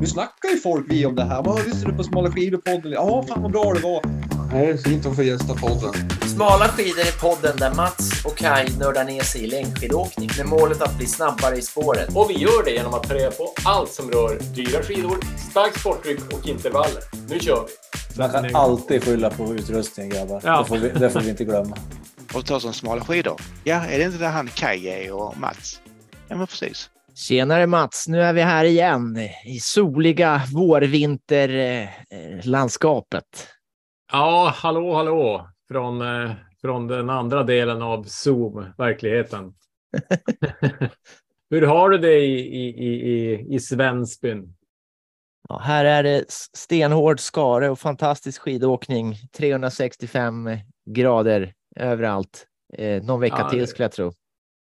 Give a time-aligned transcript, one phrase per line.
[0.00, 1.42] Nu snackar ju folk vi om det här.
[1.42, 2.92] Vad lyssnar du på Smala skidor-podden?
[2.92, 4.00] Ja, fan vad bra det var.
[4.52, 5.92] Nej, det är fint att få gästa podden.
[6.34, 10.82] Smala skidor är podden där Mats och Kai nördar ner sig i längdskidåkning med målet
[10.82, 12.16] att bli snabbare i spåret.
[12.16, 15.18] Och vi gör det genom att ta reda på allt som rör dyra skidor,
[15.50, 17.02] starkt sporttryck och intervaller.
[17.28, 18.18] Nu kör vi!
[18.18, 20.40] Man kan alltid skylla på utrustningen grabbar.
[20.44, 20.58] Ja.
[20.58, 21.76] Det, får vi, det får vi inte glömma.
[22.34, 23.40] och ta som smala skidor.
[23.64, 25.80] Ja, är det inte där han Kaj är och Mats?
[26.28, 26.90] Ja, men precis.
[27.18, 33.48] Tjenare Mats, nu är vi här igen i soliga vårvinterlandskapet.
[34.12, 35.48] Ja, hallå, hallå!
[35.68, 39.54] Från, eh, från den andra delen av Zoom, verkligheten.
[41.50, 44.54] Hur har du det i, i, i, i, Svensbyn?
[45.48, 49.16] Ja, här är det stenhård skare och fantastisk skidåkning.
[49.36, 50.50] 365
[50.90, 52.46] grader överallt.
[52.74, 54.12] Eh, någon vecka Ja, till skulle jag tro.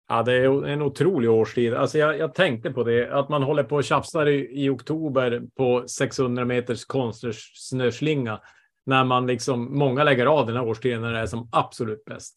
[0.08, 1.74] Ja, det är en otrolig årstid.
[1.74, 5.42] Alltså jag, jag tänkte på det, att man håller på och tjafsar i, i oktober
[5.58, 8.42] på 600 meters konstnärssnöslinga.
[8.86, 12.36] När man liksom, många lägger av den här årstiden när det är som absolut bäst.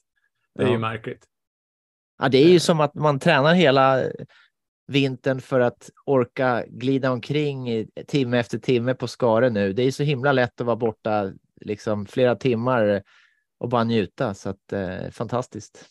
[0.55, 0.73] Det är Ja.
[0.73, 1.25] ju märkligt.
[2.19, 4.03] Ja, det är ju som att man tränar hela
[4.87, 9.73] vintern för att orka glida omkring timme efter timme på skare nu.
[9.73, 13.03] Det är så himla lätt att vara borta liksom flera timmar
[13.59, 14.35] och bara njuta.
[14.35, 15.85] Så att eh, fantastiskt.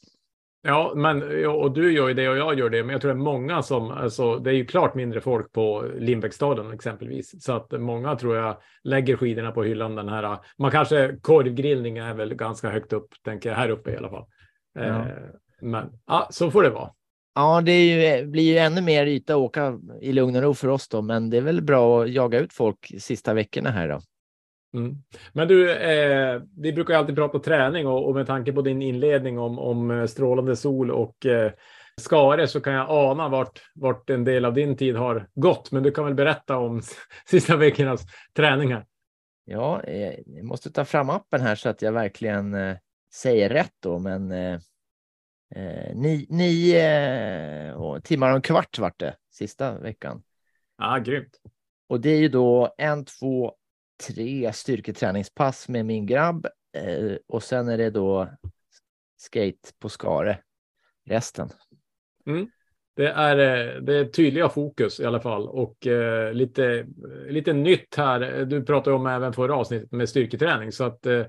[0.62, 3.20] Ja, men och du gör ju det och jag gör det, men jag tror det
[3.20, 7.72] är många som, alltså det är ju klart mindre folk på Lindbäcksstadion exempelvis, så att
[7.72, 10.40] många tror jag lägger skidorna på hyllan den här.
[10.58, 14.26] Man kanske korvgrillning är väl ganska högt upp, tänker jag, här uppe i alla fall.
[14.74, 14.82] Ja.
[14.82, 15.06] Eh,
[15.62, 16.90] men ja, så får det vara.
[17.36, 20.68] Ja, det ju, blir ju ännu mer yta att åka i lugn och ro för
[20.68, 24.02] oss då, men det är väl bra att jaga ut folk sista veckorna här då.
[24.74, 24.96] Mm.
[25.34, 28.82] Men du, eh, vi brukar ju alltid prata träning och, och med tanke på din
[28.82, 31.52] inledning om, om eh, strålande sol och eh,
[32.02, 35.72] skare så kan jag ana vart, vart en del av din tid har gått.
[35.72, 36.82] Men du kan väl berätta om
[37.30, 38.02] sista veckornas
[38.36, 38.86] träningar.
[39.46, 42.78] Ja, eh, jag måste ta fram appen här så att jag verkligen eh,
[43.14, 44.60] säger rätt då, men eh,
[45.56, 46.80] eh, ni, nio
[47.70, 50.24] eh, timmar och en kvart vart det sista veckan.
[50.78, 51.42] Ja, grymt.
[51.90, 53.54] Och det är ju då en, två,
[54.08, 56.46] tre styrketräningspass med min grabb
[56.78, 58.30] eh, och sen är det då
[59.18, 60.40] skate på skare
[61.06, 61.50] resten.
[62.26, 62.48] Mm.
[62.96, 66.88] Det är, eh, det är tydliga fokus i alla fall och eh, lite,
[67.30, 68.46] lite nytt här.
[68.46, 71.26] Du pratade om även förra avsnittet med styrketräning så att eh,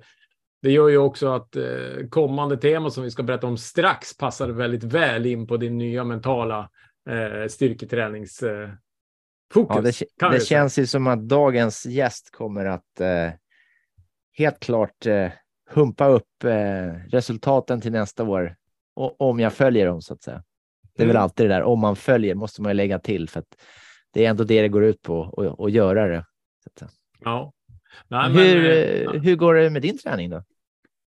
[0.63, 4.49] det gör ju också att eh, kommande tema som vi ska berätta om strax passar
[4.49, 6.71] väldigt väl in på din nya mentala
[7.11, 8.71] eh, styrketränings eh,
[9.53, 10.03] fokus.
[10.17, 13.31] Ja, det, det känns ju som att dagens gäst kommer att eh,
[14.33, 15.29] helt klart eh,
[15.71, 18.57] humpa upp eh, resultaten till nästa år.
[18.97, 20.43] Och, om jag följer dem så att säga.
[20.97, 21.23] Det är väl Mm.
[21.23, 23.57] alltid det där, om man följer måste man ju lägga till för att
[24.13, 26.25] det är ändå det det går ut på att göra det.
[27.21, 27.53] Ja.
[28.09, 30.43] Nej, hur, men, eh, eh, hur går det med din träning då?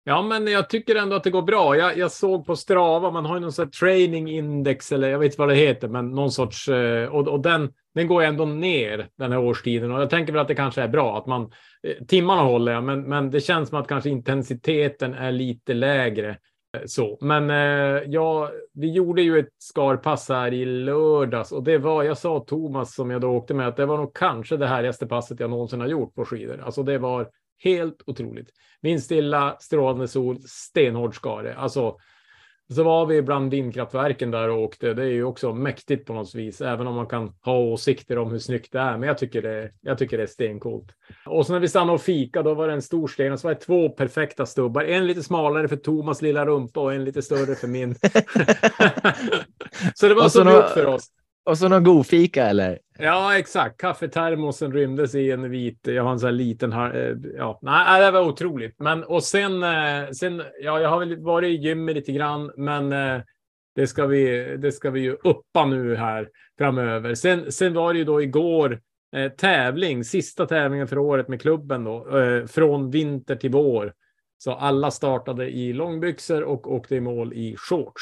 [0.04, 1.78] Ja, men jag tycker ändå att det går bra.
[1.78, 5.20] Jag, jag såg på Strava, man har ju någon sån här training index eller jag
[5.20, 8.46] vet inte vad det heter, men någon sorts eh, och, och den, den går ändå
[8.46, 11.52] ner den här årstiden och jag tänker väl att det kanske är bra att man
[11.84, 16.30] eh, timmarna håller jag, men, men det känns som att kanske intensiteten är lite lägre.
[16.78, 21.78] Eh, så, men eh, ja, vi gjorde ju ett skarpass här i lördags och det
[21.78, 24.68] var, jag sa Thomas som jag då åkte med, att det var nog kanske det
[24.68, 26.62] härligaste passet jag någonsin har gjort på skidor.
[26.66, 27.30] Alltså det var
[27.64, 28.50] helt otroligt.
[28.82, 31.56] Vindstilla, strålande sol, stenhård skare.
[31.56, 31.98] Alltså,
[32.76, 34.94] så var vi bland vindkraftverken där och åkte.
[34.94, 38.32] Det är ju också mäktigt på något vis, även om man kan ha åsikter om
[38.32, 38.98] hur snyggt det är.
[38.98, 40.88] Men jag tycker det, jag tycker det är stencoolt.
[41.26, 43.48] Och så när vi stannade och fika, då var det en stor sten och så
[43.48, 44.84] var det två perfekta stubbar.
[44.84, 47.96] En lite smalare för Thomas lilla rumpa och en lite större för min.
[49.96, 51.08] så det var Och så gjort för oss.
[51.44, 52.80] Och så någon god fika eller?
[52.98, 53.78] Ja, exakt.
[53.78, 58.12] Kaffetermosen rymdes i en vit, jag har en sån här liten, eh, ja, nej, det
[58.12, 58.80] var otroligt.
[58.80, 62.94] Men och sen, eh, sen, ja, jag har väl varit i gymmet lite grann, men
[62.94, 63.22] eh,
[63.76, 67.16] det ska vi, det ska vi ju uppa nu här framöver.
[67.16, 68.80] Sen, sen var det ju då igår
[69.16, 73.94] eh, tävling, sista tävlingen för året med klubben då, eh, från vinter till vår.
[74.38, 78.02] Så alla startade i långbyxor och åkte i mål i shorts.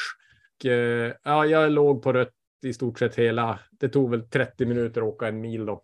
[0.58, 3.58] Och, eh, ja, jag låg på rött i stort sett hela.
[3.80, 5.82] Det tog väl 30 minuter att åka en mil då.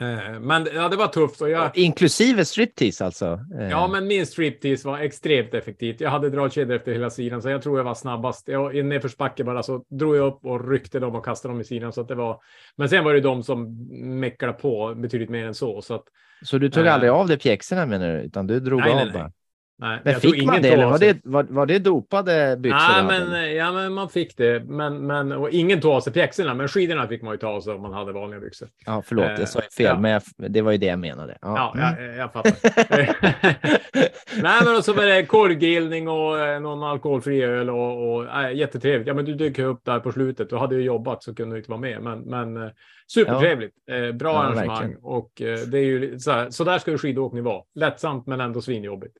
[0.00, 3.40] Eh, Men ja, det var tufft och jag, Inklusive striptease alltså?
[3.60, 6.00] Eh, Ja, men min striptease var extremt effektivt.
[6.00, 8.48] Jag hade dragkedjor efter hela sidan, så jag tror jag var snabbast.
[8.48, 11.64] Jag, I nedförsbacke bara så drog jag upp och ryckte dem och kastade dem i
[11.64, 11.92] sidan.
[11.92, 12.40] Så att det var...
[12.76, 13.88] Men sen var det de som
[14.20, 15.82] mecklade på betydligt mer än så.
[15.82, 16.04] så att,
[16.42, 18.20] Så du tog eh, aldrig av dig pjäxorna menar du?
[18.20, 19.14] Utan du drog nej, av nej, nej.
[19.14, 19.32] bara?
[19.78, 23.02] Nej, Men fick man det eller var det, var, var det dopade byxor?
[23.02, 24.64] Nej, men, ja, men man fick det.
[24.64, 27.60] Men, men, och ingen tog av sig pjäxorna, men skidorna fick man ju ta av
[27.60, 28.68] sig om man hade vanliga byxor.
[28.86, 29.98] Ja, förlåt, eh, jag sa fel, ja.
[29.98, 31.38] men jag, det var ju det jag menade.
[31.40, 32.04] Ja, Ja, mm.
[32.04, 32.52] jag, jag fattar.
[34.42, 38.56] Nej, men och så var det korvgrillning och eh, någon alkoholfri öl och, och äh,
[38.56, 39.08] jättetrevligt.
[39.08, 40.50] Ja, men du dök upp där på slutet.
[40.50, 42.02] Du hade ju jobbat så kunde du inte vara med.
[42.02, 42.70] Men, men eh,
[43.12, 43.74] supertrevligt.
[43.90, 46.50] Eh, bra Ja, arrangemang och det är ju så här.
[46.50, 47.62] Så där ska ju skidåkning vara.
[47.74, 49.16] Lättsamt, men ändå svinjobbigt.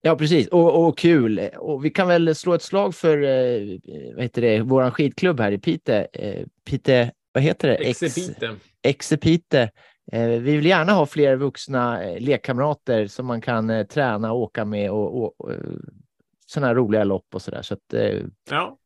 [0.00, 0.48] Ja, precis.
[0.48, 1.40] Och, och kul.
[1.58, 3.78] Och vi kan väl slå ett slag för eh,
[4.14, 6.06] vad heter det, vår skidklubb här i Pite.
[6.12, 7.74] Eh, Pite, vad heter det?
[7.74, 8.56] Ex- Exepite.
[8.82, 9.70] Exepite.
[10.12, 14.38] Eh, vi vill gärna ha fler vuxna eh, lekkamrater som man kan eh, träna och
[14.40, 15.52] åka med och, och, och
[16.46, 17.62] sådana här roliga lopp och så där.
[17.62, 18.16] Så att, eh,
[18.50, 18.78] Ja.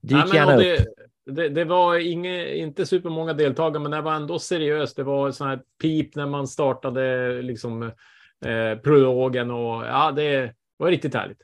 [0.00, 0.64] dyk men, gärna och upp.
[1.26, 4.96] det, det, det var inge, inte supermånga deltagare, men det var ändå seriöst.
[4.96, 7.92] Det var sån här pip när man startade liksom
[8.46, 11.38] eh, prologen och ja, det var riktigt härligt.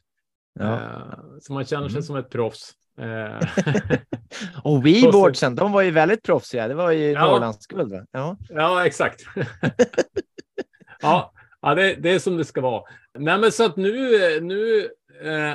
[0.58, 0.72] Ja.
[0.74, 0.80] Eh,
[1.40, 2.02] så man känner sig Mm.
[2.02, 2.72] som ett proffs.
[3.00, 3.40] Eh,
[4.62, 6.68] Och Weeboardsen, de var ju väldigt proffsiga.
[6.68, 7.24] Det var ju Ja.
[7.26, 7.92] Norrlandsguld.
[7.92, 8.06] Va?
[8.10, 8.36] Ja.
[8.48, 9.20] ja, exakt.
[11.02, 11.32] ja,
[11.62, 12.82] ja det, det är som det ska vara.
[13.18, 13.90] Nej, men så att nu,
[14.40, 14.84] nu eh,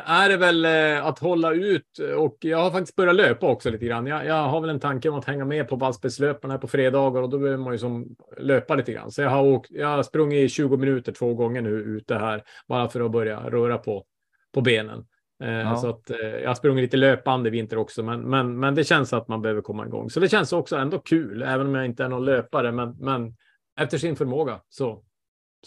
[0.05, 3.85] är det väl eh, att hålla ut och jag har faktiskt börjat löpa också lite
[3.85, 4.07] grann.
[4.07, 7.21] Jag, jag har väl en tanke om att hänga med på Vallspetslöparna här på fredagar
[7.21, 9.11] och då behöver man ju som löpa lite grann.
[9.11, 12.43] Så jag har, åkt, jag har sprungit i 20 minuter två gånger nu ute här
[12.67, 14.05] bara för att börja röra på,
[14.53, 15.05] på benen.
[15.43, 15.75] Eh, Ja.
[15.75, 18.83] Så att eh, jag har sprungit lite löpande i vinter också, men, men, men det
[18.83, 20.09] känns att man behöver komma igång.
[20.09, 23.35] Så det känns också ändå kul, även om jag inte är någon löpare, men, men
[23.79, 25.03] efter sin förmåga så,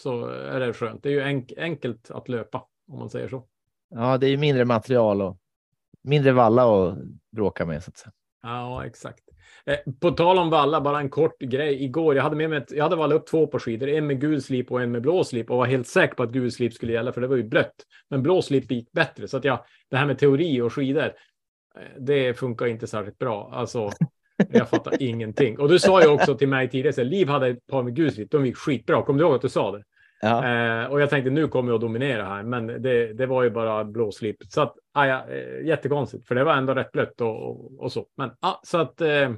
[0.01, 1.03] så är det skönt.
[1.03, 3.45] Det är ju enk, enkelt att löpa om man säger så
[3.95, 5.37] ja, det är ju mindre material och
[6.03, 6.97] mindre valla att
[7.31, 7.83] bråka med.
[7.83, 8.11] Så att säga.
[8.43, 9.19] Ja, exakt.
[9.65, 11.83] Eh, På tal om valla, bara en kort grej.
[11.83, 14.21] Igår, jag hade med mig ett, jag hade vallat upp två par skidor, en med
[14.21, 16.73] gul slip och en med blå slip och var helt säker på att gul slip
[16.73, 17.75] skulle gälla för det var ju blött.
[18.09, 19.59] Men blå slip gick bättre så att jag,
[19.89, 23.49] det här med teori och skidor, eh, det funkar inte särskilt bra.
[23.53, 23.91] Alltså,
[24.49, 25.59] jag fattar ingenting.
[25.59, 27.95] Och du sa ju också till mig tidigare, så här, Liv hade ett par med
[27.95, 29.03] gul slip, de gick skitbra.
[29.03, 29.83] Kommer du ihåg att du sa det?
[30.25, 30.45] Ja.
[30.83, 33.49] Eh, och jag tänkte nu kommer jag att dominera här, men det, det var ju
[33.49, 34.37] bara blå slip.
[34.49, 37.91] Så att, ah, ja, eh, jättekonstigt, för det var ändå rätt blött och, och, och
[37.91, 38.05] så.
[38.17, 39.29] Men ah, så att eh,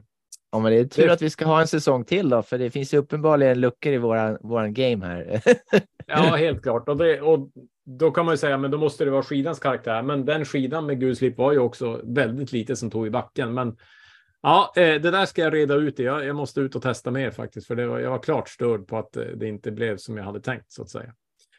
[0.52, 2.58] Ja, men det är tur Det- att vi ska ha en säsong till då, för
[2.58, 5.42] det finns ju uppenbarligen luckor i våran, våran game här.
[6.10, 6.90] Ja, helt klart.
[6.90, 7.50] Och, det, och
[7.86, 10.02] då kan man ju säga, men då måste det vara skidans karaktär.
[10.02, 13.54] Men den skidan med gulslip var ju också väldigt lite som tog i backen.
[13.54, 13.78] Men
[14.42, 16.00] ja, eh, det där ska jag reda ut.
[16.00, 18.88] Jag, jag måste ut och testa mer faktiskt, för det var, jag var klart störd
[18.88, 21.14] på att eh, det inte blev som jag hade tänkt så att säga.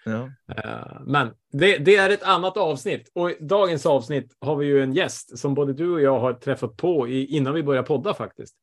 [0.04, 0.30] ja.
[0.56, 4.82] Eh, Men det, det är ett annat avsnitt och i dagens avsnitt har vi ju
[4.82, 8.14] en gäst som både du och jag har träffat på i, innan vi började podda
[8.14, 8.54] faktiskt.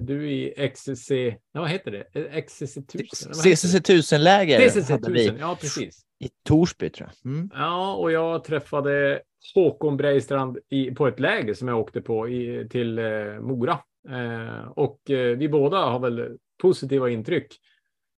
[0.00, 1.10] Du i XCC,
[1.52, 2.42] ja, vad heter det?
[2.42, 3.30] XCC 1000?
[3.30, 4.70] eller vad heter CCC 1000-läger det?
[4.70, 6.00] CCC hade vi 1000, ja precis.
[6.24, 7.32] i Torsby tror jag.
[7.32, 7.50] Mm.
[7.54, 9.22] Ja, och jag träffade
[9.54, 13.78] Håkon Breistrand i, på ett läger som jag åkte på i, till eh, Mora.
[14.08, 17.58] Eh, och eh, vi båda har väl positiva intryck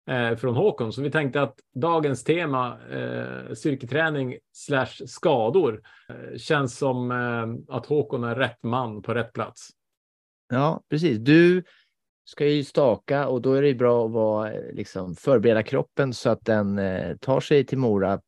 [0.10, 6.78] eh, från Håkon, så vi tänkte att dagens tema eh, styrketräning slash skador eh, känns
[6.78, 9.69] som eh, att Håkon är rätt man på rätt plats.
[10.50, 11.18] Ja, precis.
[11.18, 11.64] Du
[12.26, 16.46] ska ju staka och då är det bra att vara, liksom, förbereda kroppen så att
[16.46, 18.22] den eh, tar sig till Mora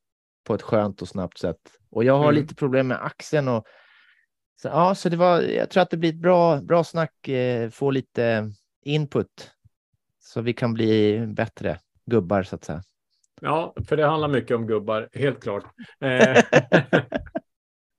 [0.48, 1.58] på ett skönt och snabbt sätt.
[1.96, 2.36] Och jag har Mm.
[2.36, 3.66] lite problem med axeln och
[4.62, 7.70] så, ja, så det var, jag tror att det blir ett bra, bra snack, eh,
[7.70, 8.52] få lite
[8.86, 9.52] input
[10.20, 12.82] så vi kan bli bättre gubbar så att säga.
[13.42, 15.64] Ja, för det handlar mycket om gubbar, helt klart.
[16.02, 16.30] Eh,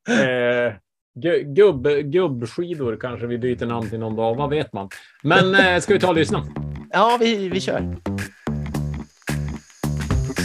[0.09, 0.75] eh,
[1.15, 4.89] gu- gubb, gubbskidor kanske vi byter namn till någon dag, vad vet man.
[5.23, 6.47] Men eh, ska vi ta och lyssna?
[6.91, 7.97] Ja, vi, vi kör.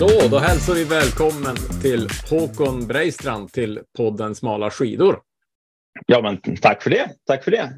[0.02, 5.22] Så, då hälsar vi välkommen till Håkon Breistrand till podden Smala skidor.
[6.06, 7.10] Ja, men tack för det.
[7.26, 7.74] Tack för det.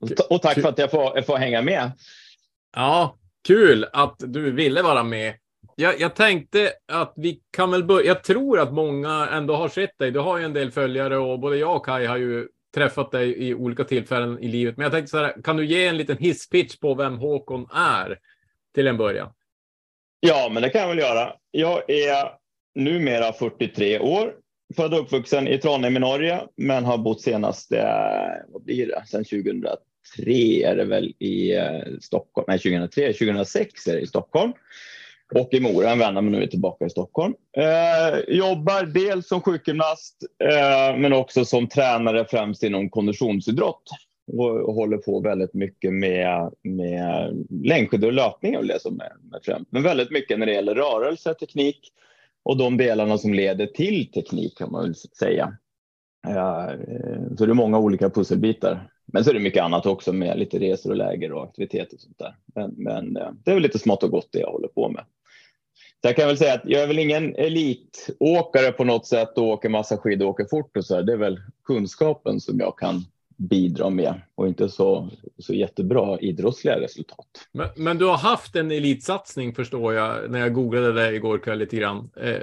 [0.00, 1.92] Och, ta- och tack för att jag får, jag får hänga med.
[2.76, 5.34] Ja, kul att du ville vara med.
[5.76, 8.06] Jag, jag tänkte att vi kan väl börja.
[8.06, 10.10] Jag tror att många ändå har sett dig.
[10.10, 13.48] Du har ju en del följare och både jag och Kai har ju träffat dig
[13.48, 14.76] i olika tillfällen i livet.
[14.76, 18.18] Men jag tänkte så här, kan du ge en liten hisspitch på vem Håkon är
[18.74, 19.32] till en början?
[20.26, 21.32] Ja, men det kan jag väl göra.
[21.50, 22.30] Jag är
[22.74, 24.34] numera 43 år.
[24.76, 27.72] Född och uppvuxen i Trondheim i Norge, men har bott senast,
[28.48, 32.44] vad blir det, sedan 2003 är det väl i eh, Stockholm.
[32.48, 34.52] Nej, 2003, 2006 är det i Stockholm.
[35.34, 37.34] Och i Mora, en vända, men nu är jag tillbaka i Stockholm.
[37.56, 43.82] Eh, jobbar dels som sjukgymnast, eh, men också som tränare främst inom konditionsidrott.
[44.26, 49.12] Och, och håller på väldigt mycket med, med längdskidor och löpning och det som med,
[49.44, 49.72] främst.
[49.72, 51.92] Men väldigt mycket när det gäller rörelse, teknik
[52.42, 55.56] och de delarna som leder till teknik kan man väl säga.
[56.28, 56.70] Ja,
[57.38, 58.88] så det är många olika pusselbitar.
[59.12, 62.00] Men så är det mycket annat också med lite resor och läger och aktiviteter och
[62.00, 62.36] sånt där.
[62.54, 65.04] Men, men eh, det är väl lite smått och gott det jag håller på med.
[66.02, 69.44] Så jag kan väl säga att jag är väl ingen elitåkare på något sätt och
[69.44, 71.02] åker massa skidor och åker fort och så här.
[71.02, 73.04] Det är väl kunskapen som jag kan
[73.48, 77.26] bidra med och inte så, så jättebra idrottsliga resultat.
[77.52, 81.58] Men, men du har haft en elitsatsning förstår jag när jag googlade det igår kväll
[81.58, 82.10] lite grann.
[82.16, 82.36] Eh,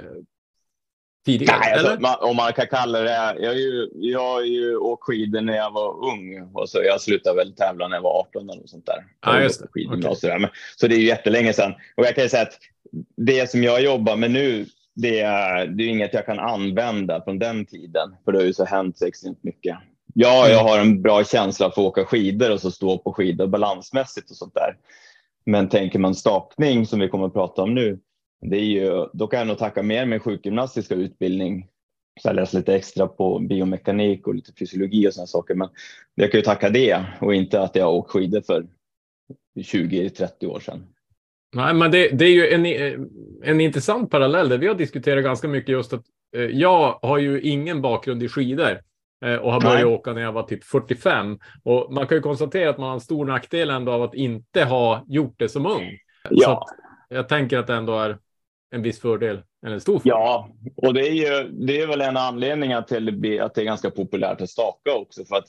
[1.26, 3.36] tidigare, Nej, alltså, man, om man kan kalla det.
[3.40, 7.00] Jag har ju, jag har ju åkt skidor när jag var ung och så jag
[7.00, 9.04] slutade väl tävla när jag var 18 eller sånt där.
[9.20, 9.68] Ja, just det.
[9.70, 10.38] Skidgymnasiet där.
[10.38, 12.58] Men, så det är ju jättelänge sedan och jag kan säga att
[13.16, 17.38] det som jag jobbar med nu, det är, det är inget jag kan använda från
[17.38, 19.76] den tiden, för det har ju så hänt så extremt mycket.
[20.14, 23.46] Ja, jag har en bra känsla för att åka skidor och så stå på skidor
[23.46, 24.76] balansmässigt och sånt där.
[25.44, 27.98] Men tänker man stakning som vi kommer att prata om nu,
[28.40, 31.66] det är ju, då kan jag nog tacka mer min sjukgymnastiska utbildning.
[32.20, 35.54] Så jag läste lite extra på biomekanik och lite fysiologi och sådana saker.
[35.54, 35.68] Men
[36.14, 38.66] jag kan ju tacka det och inte att jag åkt skidor för
[39.58, 40.86] 20-30 år sedan.
[41.56, 42.66] Nej, men det, det är ju en,
[43.42, 44.48] en intressant parallell.
[44.48, 46.04] Där vi har diskuterat ganska mycket just att
[46.36, 48.80] eh, jag har ju ingen bakgrund i skidor
[49.40, 49.84] och har börjat Nej.
[49.84, 51.38] åka när jag var typ 45.
[51.64, 54.64] Och man kan ju konstatera att man har en stor nackdel ändå av att inte
[54.64, 55.90] ha gjort det som ung.
[56.28, 56.66] Så Ja,
[57.08, 58.18] att jag tänker att det ändå är
[58.74, 60.10] en viss fördel, eller en stor fördel.
[60.10, 63.54] ja, och det är ju det är väl en anledning till att det blir- att
[63.54, 65.48] det är ganska populärt att staka också för att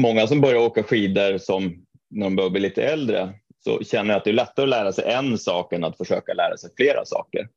[0.00, 3.32] många som börjar åka skidor som när de börjar bli lite äldre
[3.64, 6.34] så känner jag att det är lättare att lära sig en sak än att försöka
[6.34, 7.48] lära sig flera saker.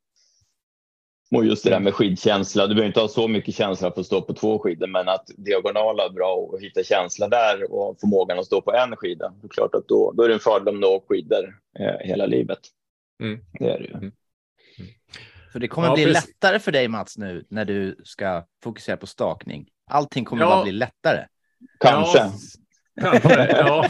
[1.34, 4.06] Och just det där med skidkänsla, du behöver inte ha så mycket känsla för att
[4.06, 8.38] stå på två skidor, men att diagonala är bra och hitta känsla där och förmågan
[8.38, 9.32] att stå på en skida.
[9.40, 12.06] Det är klart att då, då är det en fördel om du åker skidor eh,
[12.08, 12.58] hela livet.
[13.22, 13.40] Mm.
[13.58, 14.10] Det är det ju.
[15.52, 16.26] Så det kommer Ja, bli precis.
[16.28, 19.66] lättare för dig Mats nu när du ska fokusera på stakning.
[19.90, 20.48] Allting kommer Ja.
[20.48, 21.26] bara bli lättare.
[21.80, 22.18] Kanske.
[22.18, 22.32] Ja,
[23.00, 23.86] kanske, ja.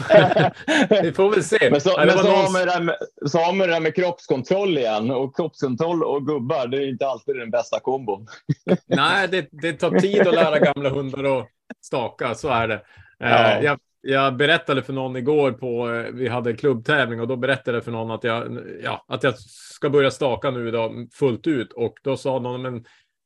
[1.03, 1.69] Vi får väl se.
[1.71, 2.95] Men så, Nej, men så, någon- har man det där med,
[3.25, 5.11] så har man det där med kroppskontroll igen.
[5.11, 8.27] Och kroppskontroll och gubbar, det är inte alltid den bästa kombon.
[8.85, 11.47] Nej, det, det tar tid att lära gamla hundar att
[11.81, 12.75] staka, så är det.
[12.75, 12.81] Eh,
[13.19, 13.61] Ja.
[13.61, 17.83] Jag, jag berättade för någon igår på, eh, vi hade klubbtävling och då berättade jag
[17.83, 21.93] för någon att jag, ja, att jag ska börja staka nu då, fullt ut och
[22.03, 22.83] då sa någon, men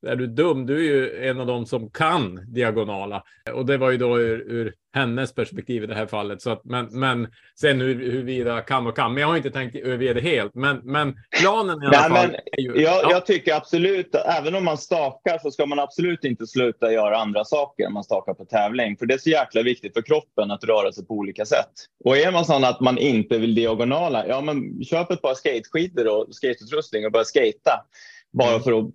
[0.08, 0.66] är du dum?
[0.66, 3.24] Du är ju en av dem som kan diagonala.
[3.54, 6.42] Och det var ju då ur, ur hennes perspektiv i det här fallet.
[6.42, 7.28] Så att, men, men
[7.60, 9.14] sen hur, huruvida kan och kan.
[9.14, 10.56] Men jag har inte tänkt över det helt.
[10.56, 12.36] Men, men planen i alla Nej, fall.
[12.58, 13.12] ju, Jag, ja.
[13.12, 17.46] jag tycker absolut, även om man stakar så ska man absolut inte sluta göra andra
[17.46, 18.98] saker om man stakar på tävling.
[18.98, 21.72] För det är så jäkla viktigt för kroppen att röra sig på olika sätt.
[22.06, 26.08] Och är man sån att man inte vill diagonala, ja men köp ett par skateskidor
[26.08, 27.86] och skateutrustning och börja skata.
[28.32, 28.86] Bara för att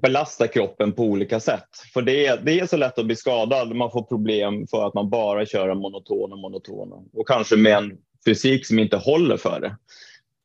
[0.00, 1.68] belasta kroppen på olika sätt.
[1.94, 3.76] För det är, det är så lätt att bli skadad.
[3.76, 7.08] Man får problem för att man bara kör monoton och monoton.
[7.12, 9.76] Och kanske med en fysik som inte håller för det.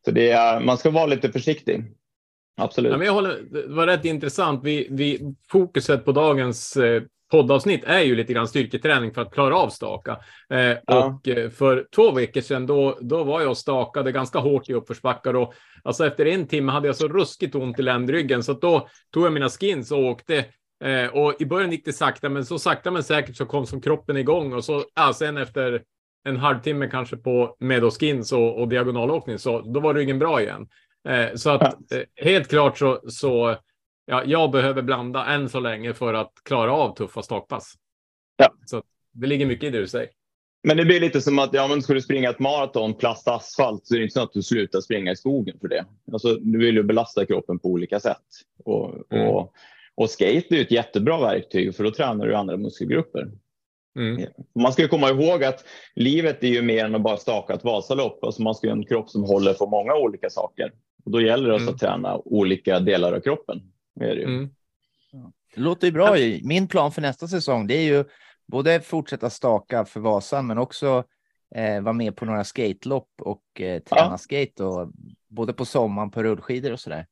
[0.06, 1.84] Så det är, man ska vara lite försiktig.
[2.58, 2.92] Absolut.
[2.92, 4.64] Ja, men jag håller, det var rätt intressant.
[4.64, 9.58] Vi, vi, fokuset på dagens eh, poddavsnitt är ju lite grann styrketräning för att klara
[9.58, 10.18] av staka.
[10.50, 11.06] Eh, Ja.
[11.06, 14.74] Och eh, för två veckor sedan då, då var jag och stakade ganska hårt i
[14.74, 15.54] uppförsbackar och
[15.84, 19.26] alltså efter en timme hade jag så ruskigt ont i ländryggen så att då tog
[19.26, 20.46] jag mina skins och åkte.
[20.84, 23.82] Eh, och i början gick det sakta, men så sakta men säkert så kom som
[23.82, 25.82] kroppen igång och så ja, sen efter
[26.28, 30.68] en halvtimme kanske på medoskins och, och diagonalåkning så då var ryggen bra igen.
[31.10, 33.56] Eh, så att eh, helt klart så, så
[34.08, 37.74] ja, jag behöver blanda än så länge för att klara av tuffa stakpass.
[38.38, 38.54] Ja.
[38.66, 40.10] Så det ligger mycket i det du säger.
[40.64, 43.86] Men det blir lite som att ja, men ska du springa ett maraton plast asfalt
[43.88, 45.86] så är det inte så att du slutar springa i skogen för det.
[46.12, 48.26] Alltså, du vill ju belasta kroppen på olika sätt.
[48.66, 49.28] Och, Mm.
[49.28, 49.54] och,
[49.96, 53.28] och skate är ett jättebra verktyg för då tränar du andra muskelgrupper.
[54.00, 54.26] Mm.
[54.60, 55.64] Man ska komma ihåg att
[55.96, 58.24] livet är ju mer än att bara staka ett Vasalopp.
[58.24, 60.72] Alltså man ska ha en kropp som håller för många olika saker.
[61.06, 61.70] Och då gäller det Mm.
[61.70, 63.62] att träna olika delar av kroppen.
[64.00, 64.28] Det är det ju.
[64.28, 64.50] Mm.
[65.56, 66.16] Det låter ju bra.
[66.44, 68.06] Min plan för nästa säsong det är ju
[68.48, 71.04] både fortsätta staka för Vasan men också
[71.56, 74.18] eh, vara med på några skatelopp och eh, träna Ja.
[74.18, 74.92] skate och
[75.28, 77.08] både på sommaren på rullskidor och sådär.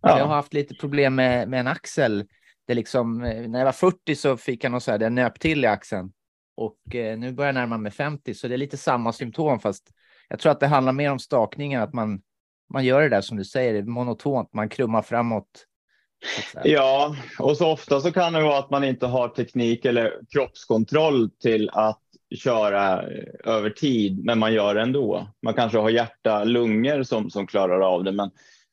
[0.00, 0.18] Ja.
[0.18, 2.24] Jag har haft lite problem med, med en axel.
[2.66, 5.40] Det liksom, eh, när jag var 40 så fick jag något så här, det nöp
[5.40, 6.12] till i axeln.
[6.56, 9.90] Och eh, nu börjar jag närma mig 50 så det är lite samma symptom fast
[10.28, 12.22] jag tror att det handlar mer om stakningen, att man,
[12.72, 15.66] man gör det där som du säger, det är monotont, man krummar framåt.
[16.64, 21.30] Ja, och så ofta så kan det vara att man inte har teknik eller kroppskontroll
[21.30, 22.00] till att
[22.38, 25.28] köra eh, över tid, men man gör det ändå.
[25.42, 28.30] Man kanske har hjärta, lungor som, som klarar av det, men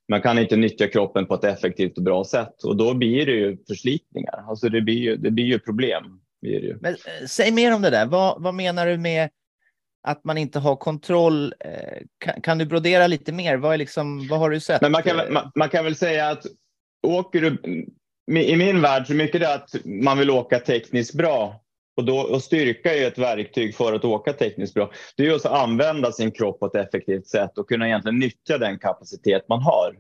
[0.10, 3.32] man kan inte nyttja kroppen på ett effektivt och bra sätt och då blir det
[3.32, 4.44] ju förslitningar.
[4.50, 6.04] Alltså det blir ju, det blir ju problem.
[6.42, 6.78] Blir ju.
[6.82, 8.06] Men eh, säg mer om det där.
[8.06, 9.30] Vad, vad menar du med
[10.08, 11.54] att man inte har kontroll?
[11.60, 11.72] Eh,
[12.18, 13.58] Kan, kan du brodera lite mer?
[13.58, 14.82] Vad, är liksom, vad har du sett?
[14.82, 16.46] Men man kan, man, man kan väl säga att
[17.04, 17.86] åker du,
[18.40, 21.62] i min värld så mycket det att man vill åka tekniskt bra
[21.98, 24.92] och, då, och styrka är ett verktyg för att åka tekniskt bra.
[25.18, 28.58] Det är just att använda sin kropp på ett effektivt sätt och kunna egentligen nyttja
[28.58, 29.96] den kapacitet man har.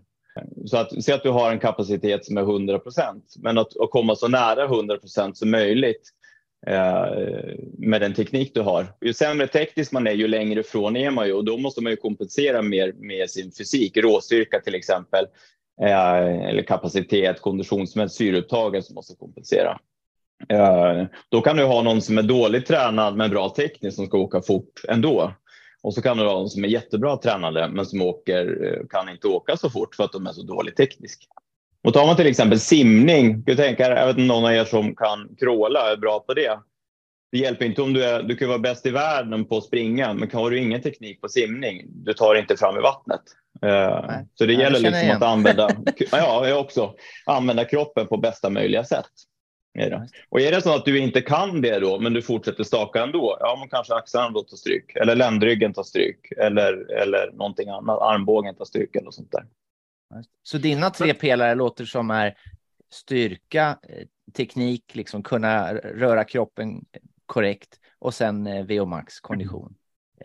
[0.65, 3.91] Så att se att du har en kapacitet som är 100 procent, men att, att
[3.91, 6.09] komma så nära 100 procent som möjligt
[6.67, 7.05] eh,
[7.77, 8.87] med den teknik du har.
[9.01, 11.91] Ju sämre tekniskt man är, ju längre ifrån är man ju och då måste man
[11.91, 15.25] ju kompensera mer med sin fysik, råstyrka till exempel,
[15.81, 19.79] Eh, eller kapacitet, konditionsmässigt, syreupptagen som måste kompensera.
[20.49, 24.17] Eh, då kan du ha någon som är dåligt tränad men bra tekniskt som ska
[24.17, 25.33] åka fort ändå.
[25.81, 29.09] Och så kan du ha någon som är jättebra tränade men som åker, eh, kan
[29.09, 31.27] inte åka så fort för att de är så dåligt teknisk.
[31.83, 34.95] Och tar man till exempel simning, jag, tänker, jag vet inte någon av er som
[34.95, 36.59] kan kråla är bra på det.
[37.31, 40.13] Det hjälper inte om du, är, du kan vara bäst i världen på att springa,
[40.13, 43.21] men har du ingen teknik på simning, du tar inte fram i vattnet.
[43.61, 44.25] Eh, Nej.
[44.33, 45.69] så det gäller liksom att använda,
[46.11, 46.93] ja, jag också,
[47.25, 49.05] använda kroppen på bästa möjliga sätt.
[49.73, 50.07] Är.
[50.29, 53.37] Och är det så att du inte kan det då, men du fortsätter staka ändå,
[53.39, 58.01] ja, men kanske axlarna då tar stryk, eller ländryggen tar stryk, eller, eller någonting annat,
[58.01, 59.45] armbågen tar stryk eller sånt där.
[60.43, 62.37] Så dina tre pelare låter som är
[62.91, 66.85] styrka, eh, teknik, liksom kunna röra kroppen
[67.29, 67.69] korrekt
[67.99, 69.75] och sen eh, VO max kondition.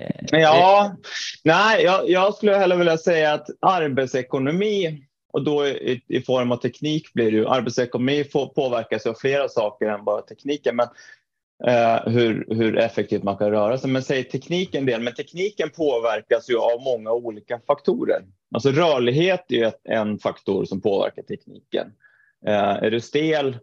[0.01, 0.97] Eh, Ja,
[1.45, 6.57] nej, jag, jag skulle hellre vilja säga att arbetsekonomi och då i, i form av
[6.57, 10.77] teknik blir det ju arbetsekonomi får, påverkas av flera saker än bara tekniken.
[10.77, 10.89] Men
[11.67, 13.91] eh, hur, hur effektivt man kan röra sig.
[13.91, 18.23] Men säg tekniken del, men tekniken påverkas ju av många olika faktorer.
[18.55, 21.87] Alltså rörlighet är ju ett, en faktor som påverkar tekniken.
[22.47, 23.59] Eh, är du stel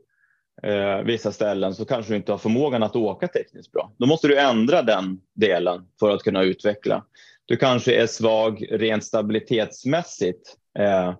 [0.63, 3.91] eh, vissa ställen så kanske du inte har förmågan att åka tekniskt bra.
[3.98, 7.06] Då måste du ändra den delen för att kunna utveckla.
[7.46, 11.13] Du kanske är svag rent stabilitetsmässigt eh,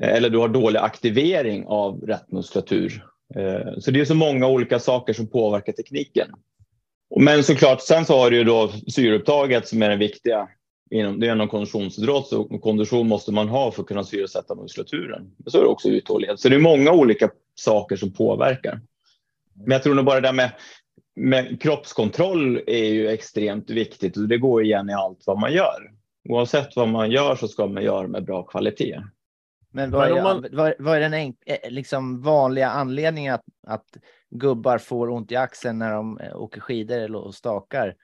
[0.00, 3.04] eller du har dålig aktivering av rätt muskulatur.
[3.34, 6.28] Eh, så det är så många olika saker som påverkar tekniken.
[7.20, 10.48] Men såklart, sen så har du ju då syreupptaget som är den viktiga.
[10.90, 15.30] Inom, det är en konditionsidrott så kondition måste man ha för att kunna syresätta muskulaturen.
[15.46, 16.40] Så är det också uthållighet.
[16.40, 18.80] Så det är många olika saker som påverkar.
[19.54, 20.50] Men jag tror nog bara det där med,
[21.16, 25.90] med kroppskontroll är ju extremt viktigt och det går igen i allt vad man gör.
[26.28, 29.00] Oavsett vad man gör så ska man göra med bra kvalitet.
[29.70, 33.86] Men vad är, man- vad, vad är den enk, eh, liksom vanliga anledningen att, att
[34.30, 37.94] gubbar får ont i axeln när de eh, åker skidor eller och stakar?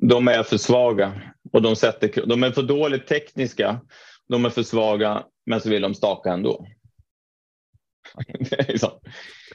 [0.00, 1.12] De är för svaga
[1.52, 3.80] och de, sätter, de är för dåligt tekniska.
[4.28, 6.66] De är för svaga, men så vill de staka ändå.
[8.50, 8.82] Det.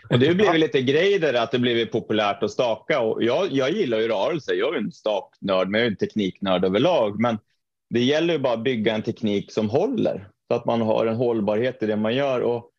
[0.10, 3.72] Och det blir lite grej där att det blivit populärt att staka och jag, jag
[3.72, 4.54] gillar ju rörelse.
[4.54, 7.20] Jag är ju en staknörd, men jag är en tekniknörd överlag.
[7.20, 7.38] Men
[7.90, 11.16] det gäller ju bara att bygga en teknik som håller så att man har en
[11.16, 12.42] hållbarhet i det man gör.
[12.42, 12.72] Och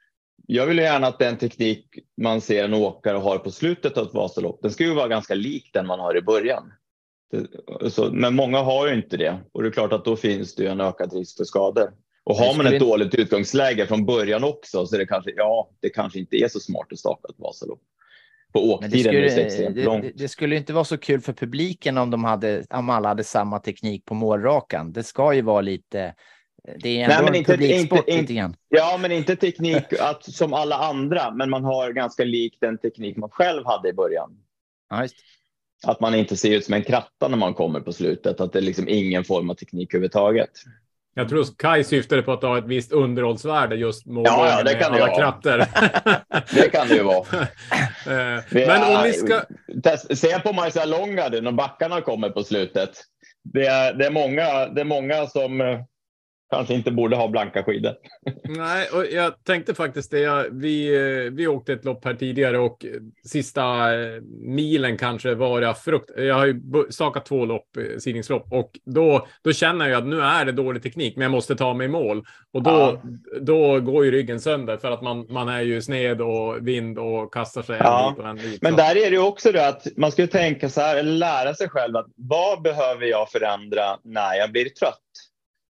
[0.47, 4.07] jag vill ju gärna att den teknik man ser en åkare har på slutet av
[4.07, 6.73] ett Vasalopp, den ska ju vara ganska lik den man har i början.
[7.31, 10.55] Det, så, men många har ju inte det och det är klart att då finns
[10.55, 11.91] det ju en ökad risk för skador.
[12.25, 15.91] Och har man ett dåligt utgångsläge från början också så är det kanske, ja, det
[15.91, 17.81] kanske inte är så smart att starta ett Vasalopp.
[18.53, 20.03] På åktiden är det extremt långt.
[20.03, 23.25] det, det skulle inte vara så kul för publiken om de hade, om alla hade
[23.25, 24.93] samma teknik på målrakan.
[24.93, 26.15] Det ska ju vara lite,
[26.83, 28.57] det är Nej, ändå men en inte- publiksport inte- lite grann.
[28.69, 33.17] Ja, men inte teknik att, som alla andra, men man har ganska lik den teknik
[33.17, 34.31] man själv hade i början.
[34.91, 35.07] Ja.
[35.87, 38.59] Att man inte ser ut som en kratta när man kommer på slutet, att det
[38.59, 40.51] är liksom ingen form av teknik överhuvudtaget.
[41.15, 44.75] Jag tror Kai syftade på att ha ett visst underhållsvärde just mot Ja, ja, det
[44.75, 45.59] kan alla krattor.
[46.55, 47.25] Det kan det ju vara.
[48.07, 49.41] Eh, Men om vi ska...
[50.15, 52.91] Se på Marcel Långgarden när backarna kommer på slutet.
[53.45, 55.81] Det är, det är, många, det är många som eh,
[56.51, 57.93] kanske inte borde ha blanka skidor.
[58.45, 60.49] Nej, och jag tänkte faktiskt det.
[60.53, 62.85] Vi, eh, vi åkte ett lopp här tidigare och
[63.25, 66.11] sista eh, milen kanske var jag frukt.
[66.17, 70.21] Jag har ju stakat två lopp, eh, sidningslopp och då, då känner jag att nu
[70.21, 73.03] är det dålig teknik, men jag måste ta mig i mål och då, Ja.
[73.41, 77.33] då går ju ryggen sönder för att man, man är ju sned och vind och
[77.33, 78.63] kastar sig Ja, en bit en bit.
[78.63, 81.55] Men där är det ju också det att man ska tänka så här, eller lära
[81.55, 84.99] sig själv att vad behöver jag förändra när jag blir trött?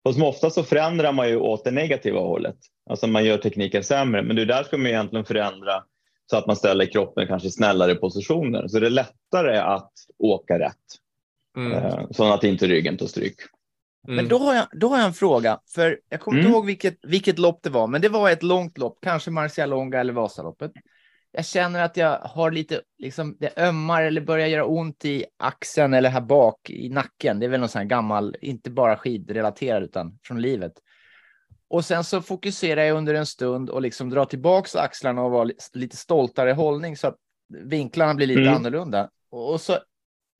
[0.07, 2.57] Och som ofta så förändrar man ju åt det negativa hållet.
[2.90, 5.85] Alltså man gör tekniken sämre, men det är där ska man egentligen förändra
[6.31, 8.69] så att man ställer kroppen kanske i snällare positioner.
[8.69, 10.75] Så det är lättare att åka rätt,
[11.57, 11.73] Mm.
[11.73, 13.35] eh, så att inte ryggen tar stryk.
[14.07, 14.29] Men Mm.
[14.29, 16.55] då har, jag, då har jag en fråga, för jag kommer inte Mm.
[16.55, 20.12] ihåg vilket, vilket lopp det var, men det var ett långt lopp, kanske Marcialonga eller
[20.12, 20.73] Vasaloppet.
[21.37, 25.94] Jag känner att jag har lite, liksom, det ömmar eller börjar göra ont i axeln
[25.94, 27.38] eller här bak i nacken.
[27.40, 30.72] Det är väl någon sån här gammal, inte bara skidrelaterad utan från livet.
[31.68, 35.44] Och sen så fokuserar jag under en stund och liksom drar tillbaks axlarna och var
[35.44, 37.16] li- lite stoltare i hållning så att
[37.64, 38.55] vinklarna blir lite Mm.
[38.55, 39.11] annorlunda.
[39.31, 39.79] Och, så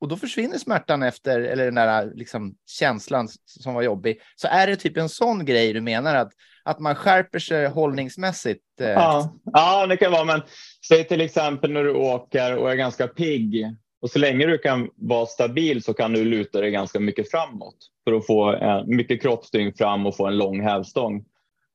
[0.01, 4.21] och då försvinner smärtan efter, eller den där liksom, känslan som var jobbig.
[4.35, 6.31] Så är det typ en sån grej du menar, att,
[6.67, 8.81] att man skärper sig hållningsmässigt?
[8.81, 10.23] Eh, ja, ja, det kan vara.
[10.23, 10.41] Men
[10.87, 13.75] säg till exempel när du åker och är ganska pigg.
[14.01, 17.77] Och så länge du kan vara stabil så kan du luta dig ganska mycket framåt
[18.03, 21.25] för att få eh, mycket kroppstyngd fram och få en lång hävstång.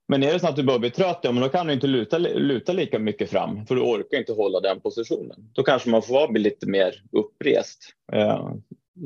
[0.09, 1.87] Men är det så att du börjar bli trött, ja, men då kan du inte
[1.87, 5.51] luta, luta lika mycket fram för du orkar inte hålla den positionen.
[5.53, 7.79] Då kanske man får bli lite mer upprest.
[8.13, 8.51] Eh,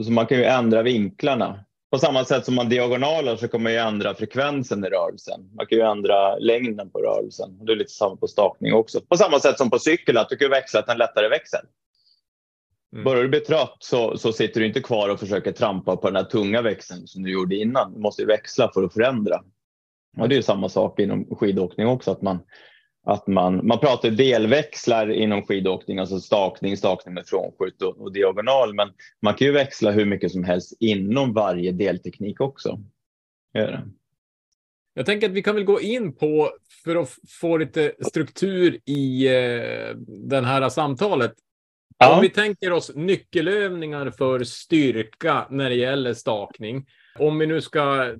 [0.05, 1.66] så man kan ju ändra vinklarna.
[1.97, 5.51] På samma sätt som man diagonaler så kan man ju ändra frekvensen i rörelsen.
[5.55, 7.59] Man kan ju ändra längden på rörelsen.
[7.67, 9.01] Det är lite samma på stakning också.
[9.01, 11.61] På samma sätt som på cykel, att du kan växla till en lättare växel.
[12.93, 13.05] Mm.
[13.05, 16.17] Börjar du bli trött så, så sitter du inte kvar och försöker trampa på den
[16.17, 17.95] här tunga växeln som du gjorde innan.
[17.95, 19.43] Du måste ju växla för att förändra.
[20.19, 22.11] Och det är samma sak inom skidåkning också.
[22.11, 22.39] Att man,
[23.07, 28.75] att man, man pratar delväxlar inom skidåkning, alltså stakning, stakning med frånskjut och, och diagonal.
[28.75, 28.89] Men
[29.23, 32.81] man kan ju växla hur mycket som helst inom varje delteknik också.
[33.55, 33.85] Gör.
[34.95, 36.51] Jag tänker att vi kan väl gå in på,
[36.85, 41.33] för att få lite struktur i eh, det här samtalet.
[42.05, 46.87] Om vi tänker oss nyckelövningar för styrka när det gäller stakning.
[47.19, 48.15] Om vi nu ska,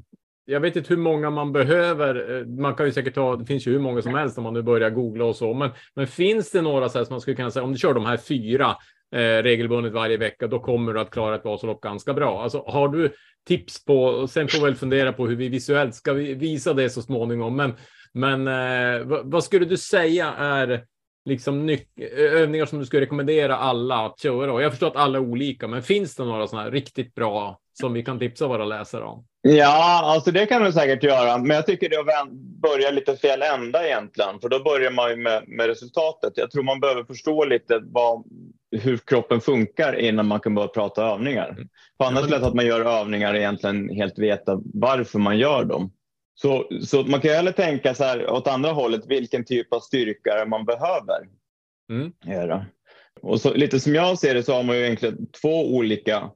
[0.47, 2.39] jag vet inte hur många man behöver.
[2.39, 4.55] eh, Man kan ju säkert ta, det finns ju hur många som helst om man
[4.55, 5.55] nu börjar googla och så.
[5.55, 7.95] Men, men finns det några så här som man skulle kunna säga, om du kör
[7.95, 8.77] de här fyra
[9.15, 12.43] eh, regelbundet varje vecka, då kommer du att klara ett Vasalopp ganska bra.
[12.43, 13.11] Alltså, har du
[13.49, 16.75] tips på, och sen får vi väl fundera på hur vi visuellt ska vi visa
[16.75, 17.57] det så småningom.
[17.57, 17.75] Men,
[18.13, 20.85] men eh, vad, vad skulle du säga är
[21.27, 21.77] liksom
[22.17, 24.53] övningar som du skulle rekommendera alla att köra?
[24.53, 27.59] Och jag förstår att alla är olika, men finns det några sådana här riktigt bra
[27.73, 29.25] som vi kan tipsa våra läsare om?
[29.43, 31.39] Ja, alltså det kan du säkert göra.
[31.39, 34.41] Men jag tycker det är att vän- börja lite fel ända egentligen.
[34.41, 36.33] För då börjar man ju med, med resultatet.
[36.37, 38.25] Jag tror man behöver förstå lite vad,
[38.71, 41.57] hur kroppen funkar innan man kan börja prata övningar.
[41.99, 45.39] För annars är det lätt att man gör övningar och egentligen helt veta varför man
[45.39, 45.91] gör dem.
[46.41, 49.81] Så, så man kan ju heller tänka så här åt andra hållet, vilken typ av
[49.81, 51.29] styrka man behöver.
[51.91, 52.13] Mm.
[53.21, 56.31] Och så, lite som jag ser det så har man ju egentligen två olika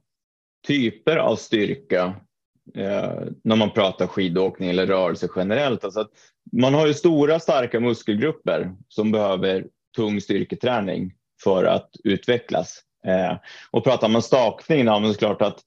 [0.67, 2.15] typer av styrka
[2.75, 5.83] eh, när man pratar skidåkning eller rörelse generellt.
[5.83, 6.07] Alltså
[6.51, 12.83] man har ju stora starka muskelgrupper som behöver tung styrketräning för att utvecklas.
[13.05, 13.37] Eh,
[13.71, 15.59] och pratar man stakning, då, men det klart att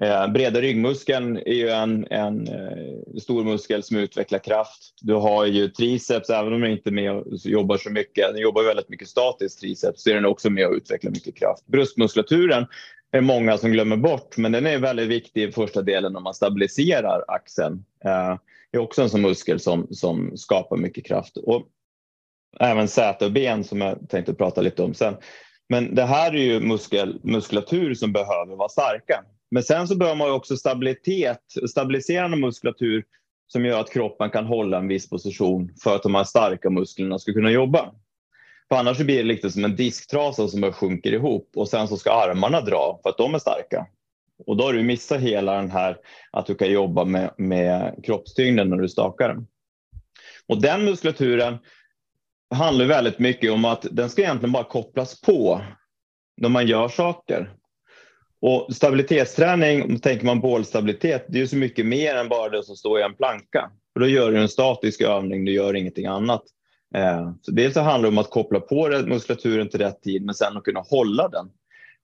[0.00, 4.94] eh, breda ryggmuskeln är ju en, en eh, stor muskel som utvecklar kraft.
[5.00, 8.42] Du har ju triceps, även om den inte är med och jobbar så mycket, den
[8.42, 11.66] jobbar väldigt mycket statiskt triceps, så är den också med och utvecklar mycket kraft.
[11.66, 12.66] Bröstmuskulaturen
[13.12, 16.34] är många som glömmer bort, men den är väldigt viktig i första delen när man
[16.34, 17.84] stabiliserar axeln.
[18.04, 18.36] Eh,
[18.70, 21.36] det är också en sån muskel som, som skapar mycket kraft.
[21.36, 21.66] Och
[22.60, 25.16] även säte och ben som jag tänkte prata lite om sen.
[25.68, 29.24] Men det här är ju muskel, muskulatur som behöver vara starka.
[29.50, 33.04] Men sen så behöver man ju också stabilitet, stabiliserande muskulatur
[33.46, 37.18] som gör att kroppen kan hålla en viss position för att de här starka musklerna
[37.18, 37.92] ska kunna jobba.
[38.68, 41.88] För annars så blir det lite som en disktrasa som bara sjunker ihop och sen
[41.88, 43.86] så ska armarna dra för att de är starka.
[44.46, 45.96] Och då har du missat hela den här
[46.30, 49.36] att du kan jobba med, med kroppstyngden när du stakar.
[50.46, 51.58] Och den muskulaturen
[52.54, 55.60] handlar väldigt mycket om att den ska egentligen bara kopplas på
[56.36, 57.54] när man gör saker.
[58.40, 62.62] Och stabilitetsträning, då tänker man bålstabilitet, det är ju så mycket mer än bara det
[62.62, 63.70] som står i en planka.
[63.92, 66.42] För då gör du en statisk övning, du gör ingenting annat.
[66.94, 70.34] Eh, så dels så handlar det om att koppla på muskulaturen till rätt tid, men
[70.34, 71.50] sen att kunna hålla den.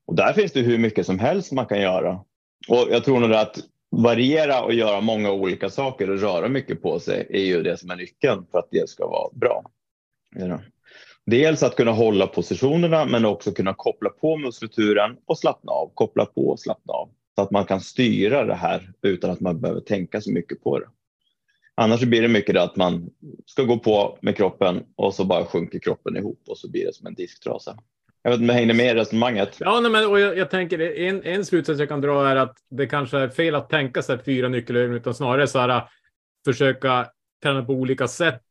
[0.06, 2.20] Och där finns det hur mycket som helst man kan göra.
[2.68, 3.58] Och jag tror nog att
[3.90, 7.90] variera och göra många olika saker och röra mycket på sig är ju det som
[7.90, 9.70] är nyckeln för att det ska vara bra.
[10.34, 10.60] Ja.
[11.26, 16.24] Dels att kunna hålla positionerna men också kunna koppla på muskulaturen och slappna av, koppla
[16.24, 17.10] på och slappna av.
[17.34, 20.78] Så att man kan styra det här utan att man behöver tänka så mycket på
[20.78, 20.86] det.
[21.74, 23.10] Annars blir det mycket det att man
[23.46, 26.94] ska gå på med kroppen och så bara sjunker kroppen ihop och så blir det
[26.94, 27.76] som en disktrasa.
[28.22, 29.56] Jag vet inte om jag hängde med i resonemanget.
[29.60, 32.56] Ja, nej, men och jag, jag tänker en, en slutsats jag kan dra är att
[32.70, 35.82] det kanske är fel att tänka sig fyra nyckelövningar utan snarare så här
[36.44, 37.06] försöka
[37.42, 38.42] träna på olika sätt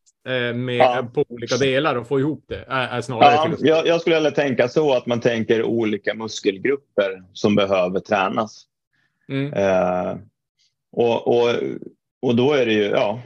[0.54, 1.08] med, Ja.
[1.14, 2.64] på olika delar och få ihop det.
[2.68, 7.22] Är, är snarare Ja, jag, jag skulle hellre tänka så att man tänker olika muskelgrupper
[7.32, 8.64] som behöver tränas.
[9.28, 9.52] Mm.
[9.52, 10.16] Eh,
[10.92, 11.54] Och, och,
[12.22, 13.20] och då är det ju, ja,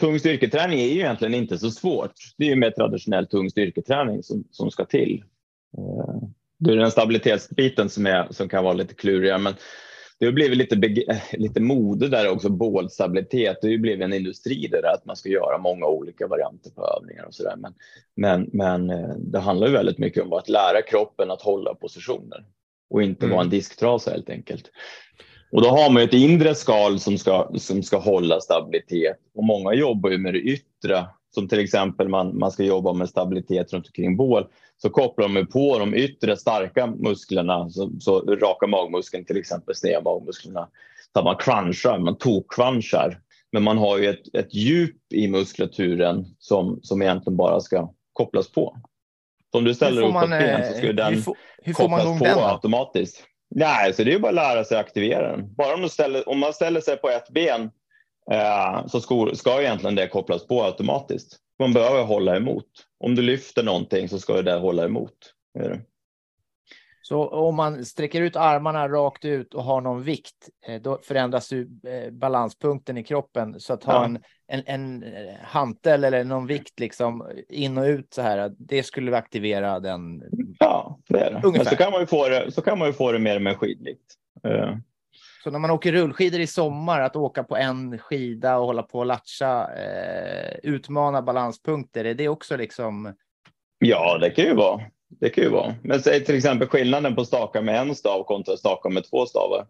[0.00, 2.12] tung styrketräning är ju egentligen inte så svårt.
[2.36, 5.24] Det är ju mer traditionell tung styrketräning som, som ska till.
[5.78, 9.54] Eh, det är den stabilitetsbiten som, är, som kan vara lite klurigare, men
[10.18, 10.76] det har blivit lite,
[11.32, 13.58] lite mode där också, bålstabilitet.
[13.60, 16.86] Det har ju blivit en industri där att man ska göra många olika varianter på
[16.96, 17.56] övningar och så där.
[17.56, 17.74] Men,
[18.16, 22.44] men, men eh, det handlar ju väldigt mycket om att lära kroppen att hålla positioner
[22.90, 23.34] och inte mm.
[23.34, 24.70] vara en disktrasa helt enkelt.
[25.52, 29.74] Och då har man ett inre skal som ska, som ska hålla stabilitet och många
[29.74, 31.06] jobbar ju med det yttre
[31.38, 34.46] som till exempel man, man ska jobba med stabilitet runt omkring bål
[34.82, 40.00] så kopplar de på de yttre starka musklerna, så, så raka magmuskeln till exempel, sneda
[40.00, 40.68] magmusklerna,
[41.12, 43.20] så man crunchar, man tok-crunchar.
[43.52, 48.52] Men man har ju ett, ett djup i muskulaturen som, som egentligen bara ska kopplas
[48.52, 48.76] på.
[49.52, 52.18] Så om du ställer upp ett ben så ska den hur får, hur får kopplas
[52.18, 53.24] på den automatiskt.
[53.50, 55.54] Nej, så det är bara att lära sig aktivera den.
[55.54, 57.68] Bara om, ställer, om man ställer sig på ett ben eh,
[58.86, 59.00] så
[59.34, 61.36] ska, egentligen det kopplas på automatiskt.
[61.58, 62.66] Man behöver hålla emot.
[63.04, 65.34] Om du lyfter någonting så ska det hålla emot.
[67.08, 71.52] Så om man sträcker ut armarna rakt ut och har någon vikt, eh, då förändras
[71.52, 73.60] ju eh, balanspunkten i kroppen.
[73.60, 74.04] Så att ha ja.
[74.04, 78.82] en, en, en eh, hantel eller någon vikt liksom in och ut så här, det
[78.82, 80.22] skulle aktivera den.
[80.58, 81.40] Ja, det är det.
[81.44, 81.70] Ungefär.
[81.70, 84.14] Så kan man ju få det, så kan man ju få det mer med skidvikt.
[85.44, 88.98] Så när man åker rullskidor i sommar, att åka på en skida och hålla på
[88.98, 93.14] och latcha, eh, utmana balanspunkter, är det också liksom?
[93.78, 94.80] Ja, det kan ju vara.
[95.08, 95.74] Det kan ju vara.
[95.82, 99.66] Men säg till exempel skillnaden på staka med en stav kontra staka med två stavar.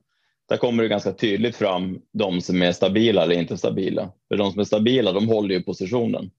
[0.49, 4.11] Där kommer det ganska tydligt fram de som är stabila eller inte stabila.
[4.29, 6.31] För de som är stabila, de håller ju positionen.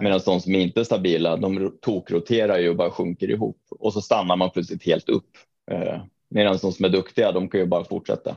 [0.00, 4.00] Medan de som inte är stabila, de tokroterar ju och bara sjunker ihop och så
[4.00, 5.30] stannar man plötsligt helt upp.
[5.70, 6.00] Eh,
[6.30, 8.36] Medan de som är duktiga, de kan ju bara fortsätta.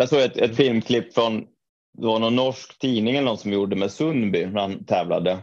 [0.00, 1.46] Jag såg ett, ett filmklipp från
[1.98, 5.38] det var någon norsk tidning eller någon som gjorde med Sundby när han tävlade.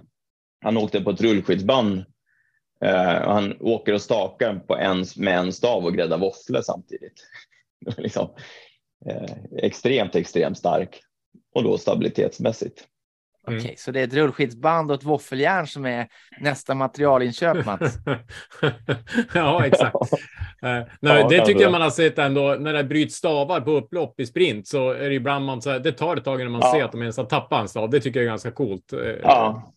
[0.62, 2.06] Han åkte på ett rullskidsband.
[2.82, 7.28] Eh, och han åker och stakar på en, med en stav och gräddar våfflor samtidigt.
[7.98, 8.30] liksom,
[9.06, 11.02] eh, extremt, extremt stark
[11.56, 12.88] och då stabilitetsmässigt.
[13.48, 13.60] Mm.
[13.60, 16.08] Okej, så det är ett rullskidsband och ett våffeljärn som är
[16.39, 17.93] nästa materialinköp, Mats?
[19.34, 19.96] ja, exakt.
[20.62, 22.56] Nej, ja, det tycker jag man har sett ändå.
[22.60, 25.80] När det bryts stavar på upplopp i sprint så är det ibland man så här,
[25.80, 26.72] det tar ett tag innan man ja.
[26.72, 27.89] ser att de ens har tappat en stav.
[27.89, 28.93] Det tycker jag är ganska coolt.
[28.93, 29.74] Uh, ja.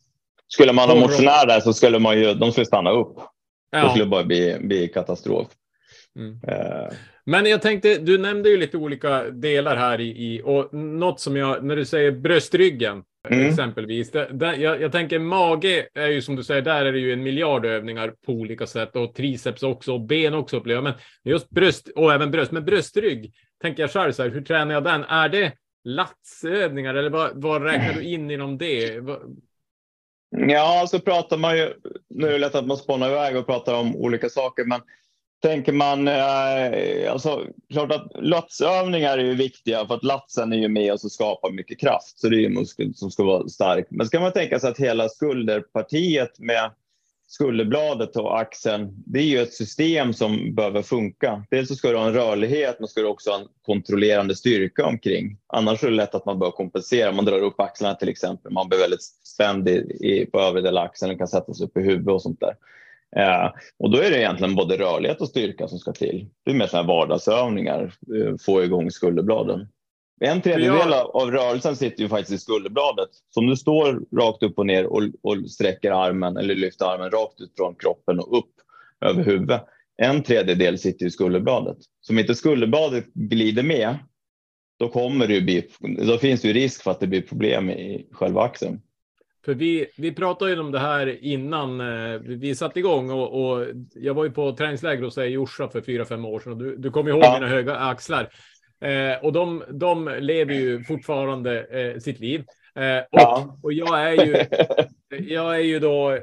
[0.49, 3.17] Skulle man ha motionär där så skulle man ju, de skulle stanna upp.
[3.71, 3.85] Ja.
[3.85, 5.49] Det skulle bara bli, bli katastrof.
[6.17, 6.33] Mm.
[6.33, 6.89] Uh.
[7.31, 11.37] Men jag tänkte, du nämnde ju lite olika delar här i, i och något som
[11.37, 13.47] jag, när du säger bröstryggen, Mm.
[13.49, 14.11] Exempelvis.
[14.11, 17.13] Det, det, jag, jag, tänker mage är ju som du säger, där är det ju
[17.13, 20.93] en miljard övningar på olika sätt och triceps också och ben också upplever Men
[21.25, 24.85] just bröst och även bröst, men bröstrygg tänker jag själv så här, hur tränar jag
[24.85, 25.05] den?
[25.05, 25.53] Är det
[25.85, 29.03] latsövningar eller vad, vad räknar du in inom det?
[30.31, 31.73] Ja, så pratar man ju,
[32.09, 34.81] nu är det lätt att man spånar iväg och pratar om olika saker, men
[35.43, 40.69] tänker man, eh, alltså klart att latsövningar är ju viktiga för att latsen är ju
[40.69, 43.87] med och skapar mycket kraft, så det är ju muskeln som ska vara stark.
[43.91, 46.71] Men ska man tänka sig att hela skulderpartiet med
[47.31, 51.45] skulderbladet och axeln, det är ju ett system som behöver funka.
[51.51, 54.87] Dels så ska du ha en rörlighet, men ska du också ha en kontrollerande styrka
[54.87, 55.37] omkring.
[55.47, 57.13] Annars är det lätt att man bör kompensera.
[57.13, 58.53] Man drar upp axlarna till exempel.
[58.53, 61.67] Man blir väldigt spänd i, i, på övre delen av axeln och kan sätta sig
[61.67, 62.55] upp i huvudet och sånt där.
[63.17, 66.29] Eh, och då är det egentligen både rörlighet och styrka som ska till.
[66.45, 69.69] Det är mer sådana vardagsövningar, eh, få igång skulderbladen.
[70.21, 71.17] En tredjedel jag...
[71.17, 73.09] av rörelsen sitter ju faktiskt i skulderbladet.
[73.31, 77.11] Så om du står rakt upp och ner och, och sträcker armen eller lyfter armen
[77.11, 78.51] rakt ut från kroppen och upp
[79.01, 79.65] över huvudet.
[79.97, 81.77] En tredjedel sitter i skulderbladet.
[82.01, 83.99] Så om inte skulderbladet glider med,
[84.79, 85.69] då kommer det bli,
[86.07, 88.81] då finns det risk för att det blir problem i själva axeln.
[89.45, 93.67] För vi, vi pratade ju om det här innan eh, vi satte igång och, och
[93.95, 96.59] jag var ju på träningsläger hos dig i Orsa för fyra, fem år sedan och
[96.59, 97.35] du, du kommer ihåg ja.
[97.35, 98.29] mina höga axlar.
[98.81, 102.45] Eh, och de, de lever ju fortfarande eh, sitt liv.
[102.75, 103.59] Eh, och, ja.
[103.63, 104.45] och jag är ju,
[105.35, 106.19] jag är ju då,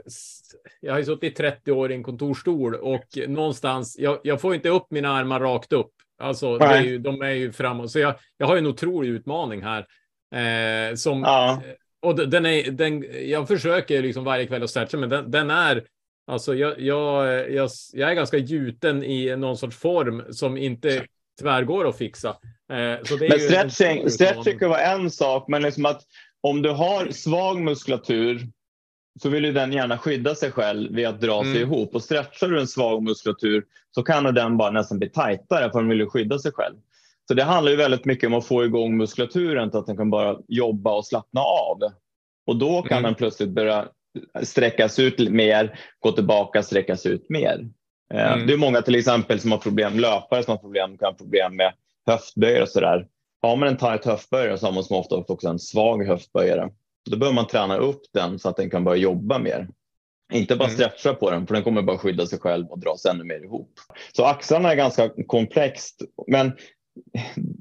[0.79, 4.69] jag har ju suttit 30 år i en kontorstol och någonstans, jag, jag får inte
[4.69, 5.91] upp mina armar rakt upp.
[6.19, 7.91] Alltså, är ju, de är ju framåt.
[7.91, 9.85] Så jag, jag har en otrolig utmaning här.
[10.31, 11.61] Eh, som, ja
[12.01, 15.83] och den är, den, jag försöker liksom varje kväll att stretcha, men den, den är
[16.31, 21.05] Alltså jag, jag, jag, jag, är ganska gjuten i någon sorts form som inte
[21.39, 22.29] tyvärr går att fixa.
[22.71, 26.01] Eh, så det men stretching, stretching kan vara en sak, men liksom att
[26.41, 28.47] om du har svag muskulatur
[29.21, 31.53] så vill ju den gärna skydda sig själv vid att dra mm.
[31.53, 31.95] sig ihop.
[31.95, 35.89] Och stretchar du en svag muskulatur så kan den bara nästan bli tajtare för den
[35.89, 36.75] vill skydda sig själv.
[37.27, 40.09] Så det handlar ju väldigt mycket om att få igång muskulaturen så att den kan
[40.09, 41.79] bara jobba och slappna av.
[42.47, 43.03] Och då kan Mm.
[43.03, 43.87] den plötsligt börja
[44.43, 47.69] sträckas ut mer, gå tillbaka, sträckas ut mer.
[48.13, 48.47] Eh, Mm.
[48.47, 51.55] Det är många till exempel som har problem, löpare som har problem, kan ha problem
[51.55, 51.73] med
[52.05, 53.07] höftböjare och sådär.
[53.41, 56.69] Har man en tajt höftböjare så har man som ofta också en svag höftböjare.
[57.09, 59.67] Då behöver man träna upp den så att den kan börja jobba mer.
[60.33, 60.75] Inte bara Mm.
[60.77, 63.71] stretcha på den, för den kommer bara skydda sig själv och dras ännu mer ihop.
[64.13, 66.51] Så axlarna är ganska komplext, men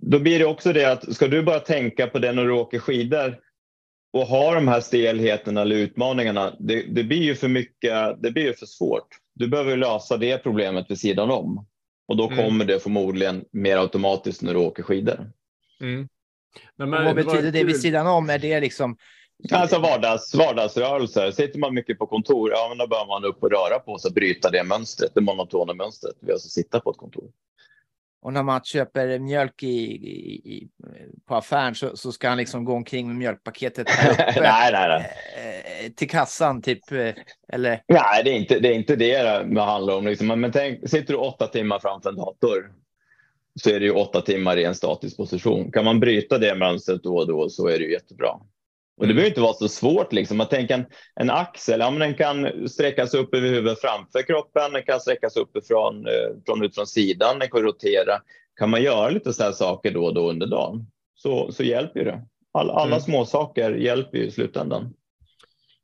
[0.02, 2.78] då blir det också det att ska du bara tänka på det när du åker
[2.78, 3.38] skidor
[4.12, 8.42] och ha de här stelheterna eller utmaningarna, det, det blir ju för mycket, det blir
[8.44, 9.08] ju för svårt.
[9.34, 11.66] Du behöver lösa det problemet vid sidan om
[12.08, 12.44] och då Mm.
[12.44, 15.32] kommer det förmodligen mer automatiskt när du åker skidor.
[15.80, 16.08] Mm.
[16.78, 17.82] Och men vad det betyder det vid kul.
[17.82, 18.30] sidan om?
[18.30, 18.96] Är det liksom...
[19.52, 21.30] Alltså vardags, vardagsrörelser.
[21.30, 24.10] Sitter man mycket på kontor, ja men då bör man upp och röra på sig,
[24.12, 26.16] bryta det mönstret, det monotona mönstret.
[26.20, 27.24] Vi alltså sitta på ett kontor.
[28.22, 30.68] Och när man köper mjölk i, i, i,
[31.28, 35.86] på affären så, så ska han liksom gå omkring med mjölkpaketet uppe, nej, nej, nej.
[35.86, 36.92] eh, till kassan typ.
[36.92, 37.14] eh,
[37.52, 39.22] Eller Nej, det är inte det, är inte det
[39.54, 40.06] det handlar om.
[40.06, 40.26] Liksom.
[40.26, 42.72] Men tänk, sitter du åtta timmar framför en dator
[43.60, 45.72] så är det ju åtta timmar i en statisk position.
[45.72, 48.28] Kan man bryta det mönstret då och då så är det ju jättebra.
[48.98, 49.16] Och det Mm.
[49.16, 50.12] behöver inte vara så svårt.
[50.12, 50.40] Liksom.
[50.40, 50.86] Att tänka en,
[51.20, 55.36] en axel, ja, men den kan sträckas upp över huvudet framför kroppen, den kan sträckas
[55.36, 56.12] uppifrån, eh,
[56.46, 58.12] från ut från sidan, den kan rotera.
[58.58, 62.04] Kan man göra lite så här saker då och då under dagen så, så hjälper
[62.04, 62.22] det.
[62.52, 63.00] All, alla Mm.
[63.00, 64.92] små saker hjälper ju i slutändan.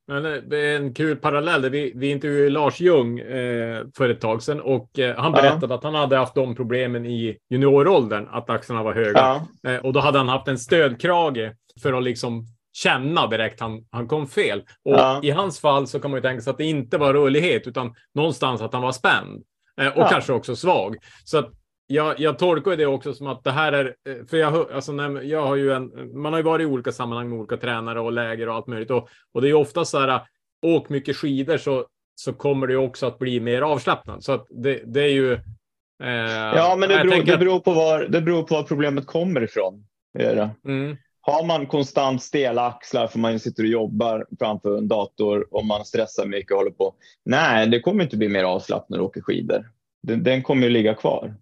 [0.07, 1.70] Men det är en kul parallell.
[1.70, 5.42] Vi, vi intervjuade Lars Ljung eh, för ett tag sedan och eh, han Ja.
[5.42, 9.20] berättade att han hade haft de problemen i junioråldern, att axlarna var höga.
[9.20, 13.85] Ja, Eh, och då hade han haft en stödkrage för att liksom känna direkt han,
[13.90, 14.58] han kom fel.
[14.61, 15.20] Och Ja.
[15.22, 17.94] i hans fall så kan man ju tänka sig att det inte var rörlighet utan
[18.14, 19.42] någonstans att han var spänd.
[19.80, 20.08] Eh, och Ja.
[20.08, 20.96] kanske också svag.
[21.24, 21.50] Så att
[21.87, 25.22] jag, jag tolkar det också som att det här är, eh, för jag, alltså när,
[25.22, 25.90] jag har ju en,
[26.22, 28.90] man har ju varit i olika sammanhang med olika tränare och läger och allt möjligt.
[28.90, 30.20] Och, och det är ju ofta så här,
[30.66, 34.22] åk mycket skidor så, så kommer det också att bli mer avslappnat.
[34.24, 35.32] Så att det, det är ju...
[35.32, 36.11] Eh,
[36.56, 39.85] Ja, men det beror, det, beror på var, det beror på var problemet kommer ifrån.
[40.18, 40.50] Det det.
[40.66, 45.64] Mm, Har man konstant stela axlar för man sitter och jobbar framför en dator och
[45.66, 46.94] man stressar mycket och håller på.
[47.24, 49.70] Nej, det kommer inte bli mer avslappnat när du åker skidor.
[50.02, 51.35] Den, den kommer ju ligga kvar.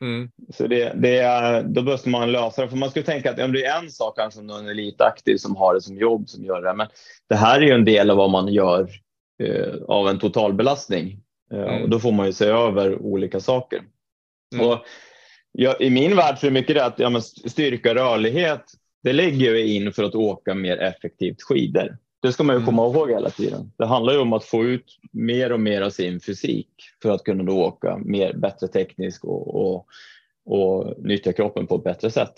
[0.00, 2.68] mm, Så det, det då måste man lösa det.
[2.68, 5.56] För man skulle tänka att ja, det är en sak kanske om någon elitaktiv som
[5.56, 6.74] har det som jobb som gör det.
[6.74, 6.86] Men
[7.28, 8.90] det här är ju en del av vad man gör
[9.42, 11.20] eh, av en totalbelastning.
[11.52, 11.82] Eh, Mm.
[11.82, 13.82] och då får man ju se över olika saker.
[14.54, 14.66] Mm.
[14.66, 14.78] Och
[15.52, 18.64] ja, I min värld så är det mycket det att ja, styrka rörlighet,
[19.02, 21.96] det lägger vi in för att åka mer effektivt skidor.
[22.22, 22.66] Det ska man ju Mm.
[22.66, 23.72] komma ihåg hela tiden.
[23.78, 26.68] Det handlar ju om att få ut mer och mer av sin fysik
[27.02, 29.86] för att kunna då åka mer, bättre tekniskt och, och,
[30.46, 32.34] och nyttja kroppen på ett bättre sätt.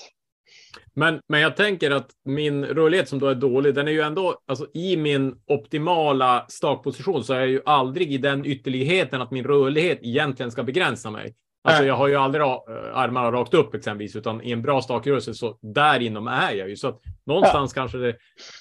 [0.95, 4.41] Men, men jag tänker att min rörlighet som då är dålig, den är ju ändå,
[4.47, 9.45] alltså i min optimala startposition så är jag ju aldrig i den ytterligheten att min
[9.45, 11.35] rörlighet egentligen ska begränsa mig.
[11.63, 12.49] Alltså jag har ju aldrig äh,
[12.93, 16.77] armarna rakt upp exempelvis, utan i en bra stakrörelse så där inom är jag ju.
[16.77, 18.09] Så att någonstans kanske det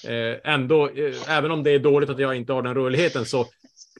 [0.07, 3.45] eh, ändå, eh, även om det är dåligt att jag inte har den rörligheten så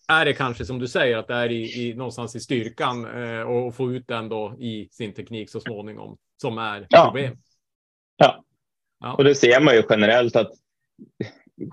[0.08, 3.42] är det kanske som du säger att det är i, i någonstans i styrkan eh,
[3.42, 7.06] och få ut den då i sin teknik så småningom som är Ja.
[7.06, 7.38] problem.
[8.18, 8.44] Ja.
[9.00, 9.14] Ja.
[9.14, 10.52] Och det ser man ju generellt att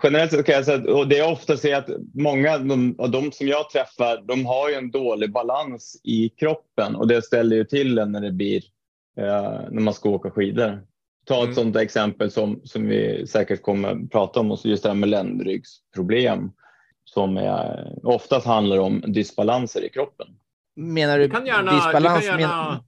[0.02, 3.10] generellt sett kan jag säga att, och det är ofta så att många de, av
[3.10, 7.56] de som jag träffar, de har ju en dålig balans i kroppen och det ställer
[7.56, 8.62] ju till en när det blir
[9.18, 10.82] eh, när man ska åka skidor.
[11.26, 11.54] Ta ett Mm.
[11.54, 15.08] sådant exempel som, som vi säkert kommer att prata om, och just det här med
[15.08, 16.50] ländryggsproblem
[17.04, 20.26] som är, oftast handlar om dysbalanser i kroppen.
[20.76, 22.24] menar Du du kan gärna, disbalans?
[22.24, 22.82] du kan gärna men,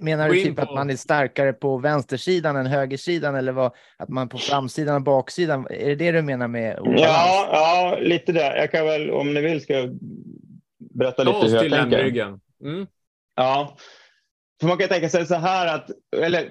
[0.00, 4.08] menar du typ på- att man är starkare på vänstersidan än högersidan eller vad, att
[4.08, 5.66] man på framsidan och baksidan?
[5.70, 7.00] Är det det du menar med obalans?
[7.02, 8.56] Ja, ja, lite det.
[8.58, 9.98] Jag kan väl, om ni vill, ska jag
[10.78, 11.90] berätta ta lite hur jag till tänker.
[11.90, 12.40] ländryggen.
[12.64, 12.86] Mm.
[13.36, 13.76] Ja,
[14.60, 16.48] för man kan tänka sig så här att, eller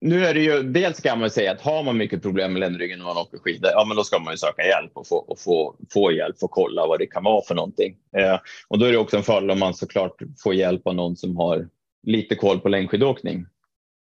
[0.00, 2.98] nu är det ju, dels kan man säga att har man mycket problem med ländryggen
[2.98, 5.38] när man åker skidor, ja men då ska man ju söka hjälp och få, och
[5.40, 7.96] få, få hjälp och kolla vad det kan vara för någonting.
[8.16, 8.38] Eh,
[8.68, 11.36] och då är det också en fördel om man såklart får hjälp av någon som
[11.36, 11.68] har
[12.02, 13.46] lite koll på längdskidåkning.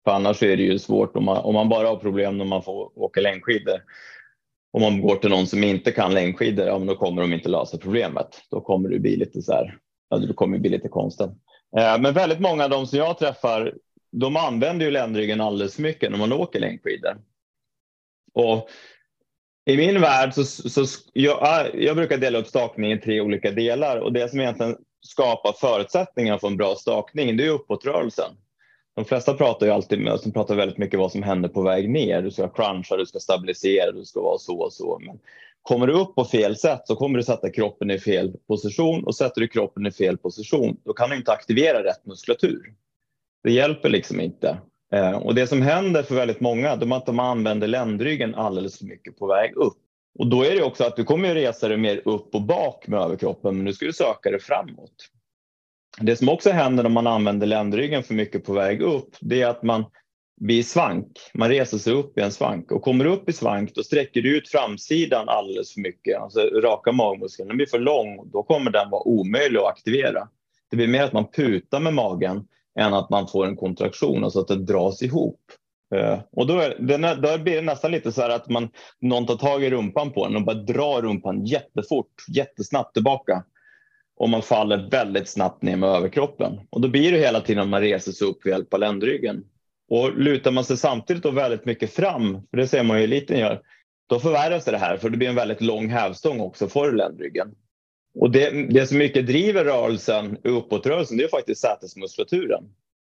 [0.04, 2.62] För annars är det ju svårt om man, om man bara har problem när man
[2.62, 3.82] får åka längdskidor.
[4.72, 7.48] Om man går till någon som inte kan längdskidor, ja men då kommer de inte
[7.48, 8.42] lösa problemet.
[8.50, 9.78] Då kommer det bli lite så här,
[10.10, 11.30] ja det kommer bli lite konstigt.
[11.76, 13.74] Eh, Men väldigt många av de som jag träffar,
[14.12, 17.16] de använder ju ländryggen alldeles för mycket när man åker längdskidor.
[18.34, 18.68] Och
[19.70, 23.98] i min värld så, så jag, jag brukar dela upp stakningen i tre olika delar
[23.98, 24.76] och det som egentligen
[25.06, 28.30] skapa förutsättningar för en bra stakning, det är uppåtrörelsen.
[28.96, 31.90] De flesta pratar ju alltid med, de pratar väldigt mycket vad som händer på väg
[31.90, 32.22] ner.
[32.22, 34.98] Du ska cruncha, du ska stabilisera, du ska vara så och så.
[35.06, 35.18] Men
[35.62, 39.16] kommer du upp på fel sätt så kommer du sätta kroppen i fel position och
[39.16, 42.74] sätter du kroppen i fel position, då kan du inte aktivera rätt muskulatur.
[43.42, 44.58] Det hjälper liksom inte.
[44.92, 48.84] Eh, och det som händer för väldigt många, är att de använder ländryggen alldeles för
[48.84, 49.78] mycket på väg upp.
[50.18, 52.86] Och då är det också att du kommer att resa dig mer upp och bak
[52.86, 55.10] med överkroppen, men nu ska du söka dig framåt.
[56.00, 59.46] Det som också händer om man använder ländryggen för mycket på väg upp, det är
[59.46, 59.84] att man
[60.40, 61.18] blir svank.
[61.34, 64.36] Man reser sig upp i en svank och kommer upp i svank, då sträcker du
[64.36, 67.48] ut framsidan alldeles för mycket, alltså raka magmuskeln.
[67.48, 70.28] Den blir för lång, då kommer den vara omöjlig att aktivera.
[70.70, 72.48] Det blir mer att man putar med magen
[72.78, 75.40] än att man får en kontraktion, alltså att det dras ihop.
[75.94, 78.68] Uh, och då, är, då blir det nästan lite så här att man,
[79.00, 83.44] någon tar tag i rumpan på en och bara drar rumpan jättefort, jättesnabbt tillbaka.
[84.16, 86.60] Och man faller väldigt snabbt ner med överkroppen.
[86.70, 89.44] Och då blir det hela tiden att man reser sig upp med hjälp av ländryggen.
[89.88, 93.38] Och lutar man sig samtidigt då väldigt mycket fram, för det ser man ju eliten
[93.38, 93.60] gör,
[94.08, 97.48] då förvärras det här för det blir en väldigt lång hävstång också för ländryggen.
[98.14, 102.64] Och det, det som mycket driver rörelsen, uppåtrörelsen, det är faktiskt sätesmuskulaturen.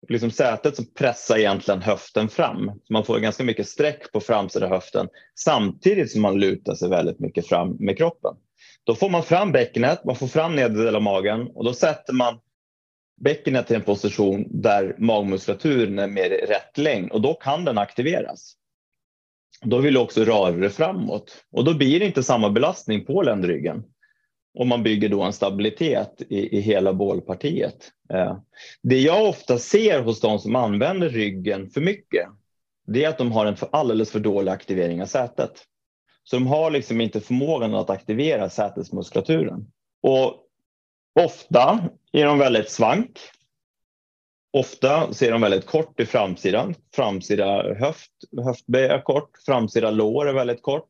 [0.09, 2.70] Liksom sätet som pressar egentligen höften fram.
[2.90, 7.46] Man får ganska mycket sträck på framsida höften samtidigt som man lutar sig väldigt mycket
[7.46, 8.34] fram med kroppen.
[8.84, 12.12] Då får man fram bäckenet, man får fram nedre delen av magen och då sätter
[12.12, 12.40] man
[13.20, 17.78] bäckenet i en position där magmuskulaturen är mer i rätt längd och då kan den
[17.78, 18.55] aktiveras.
[19.62, 23.22] Då vill du också röra dig framåt och då blir det inte samma belastning på
[23.22, 23.84] ländryggen.
[24.59, 27.92] Och man bygger då en stabilitet i, i hela bålpartiet.
[28.12, 28.38] Eh,
[28.82, 32.28] det jag ofta ser hos de som använder ryggen för mycket,
[32.86, 35.50] det är att de har en för, alldeles för dålig aktivering av sätet.
[36.24, 39.66] Så de har liksom inte förmågan att aktivera sätesmuskulaturen.
[40.02, 40.34] Och
[41.20, 43.18] ofta är de väldigt svank.
[44.52, 46.74] Ofta ser de väldigt kort i framsidan.
[46.94, 48.12] Framsida höft,
[48.44, 50.88] höftböj är kort, framsida lår är väldigt kort.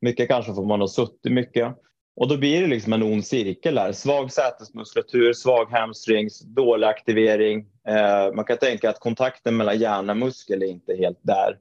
[0.00, 1.76] Mycket kanske för man har suttit mycket.
[2.16, 3.92] Och då blir det liksom en ond cirkel här.
[3.92, 7.66] Svag sätesmuskulatur, svag hamstrings, dålig aktivering.
[7.88, 11.58] Eh, man kan tänka att kontakten mellan hjärna och muskel är inte helt där.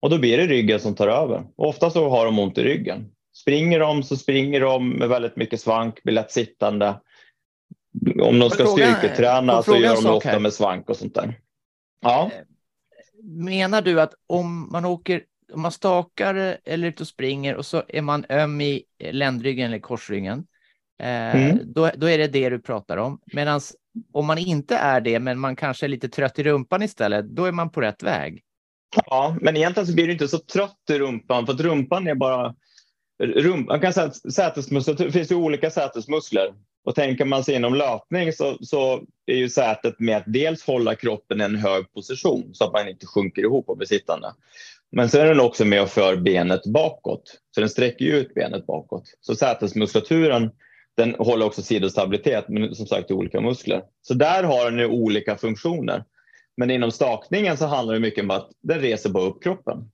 [0.00, 1.44] Och då blir det ryggen som tar över.
[1.56, 3.10] Och ofta så har de ont i ryggen.
[3.34, 7.00] Springer de så springer de med väldigt mycket svank, blir lätt sittande.
[8.22, 10.38] Om de ska Fråga- styrketräna så gör de sak ofta här?
[10.38, 11.34] med svank och sånt där.
[12.02, 12.30] Ja,
[13.24, 15.22] Menar du att om man åker,
[15.54, 18.82] om man stakar eller ute och springer och så är man öm i
[19.12, 20.46] ländryggen eller korsryggen,
[21.02, 21.58] eh, Mm.
[21.72, 23.20] då, då är det det du pratar om.
[23.32, 23.60] Medan
[24.12, 27.44] om man inte är det, men man kanske är lite trött i rumpan istället, då
[27.44, 28.42] är man på rätt väg.
[29.06, 32.14] Ja, men egentligen så blir du inte så trött i rumpan för att rumpan är
[32.14, 32.54] bara...
[33.22, 36.54] Rump, man kan säga att sätesmuskulatur, det finns ju olika sätesmuskler.
[36.84, 40.94] Och tänker man sig inom löpning så, så är ju sätet med att dels hålla
[40.94, 44.32] kroppen i en hög position så att man inte sjunker ihop och blir sittande.
[44.92, 47.40] Men sen är den också med och för benet bakåt.
[47.54, 49.04] Så den sträcker ut benet bakåt.
[49.20, 50.50] Så sätesmuskulaturen
[50.96, 53.82] den håller också sidostabilitet, men som sagt i olika muskler.
[54.02, 56.04] Så där har den ju olika funktioner.
[56.56, 59.90] Men inom stakningen så handlar det mycket om att den reser bara upp kroppen.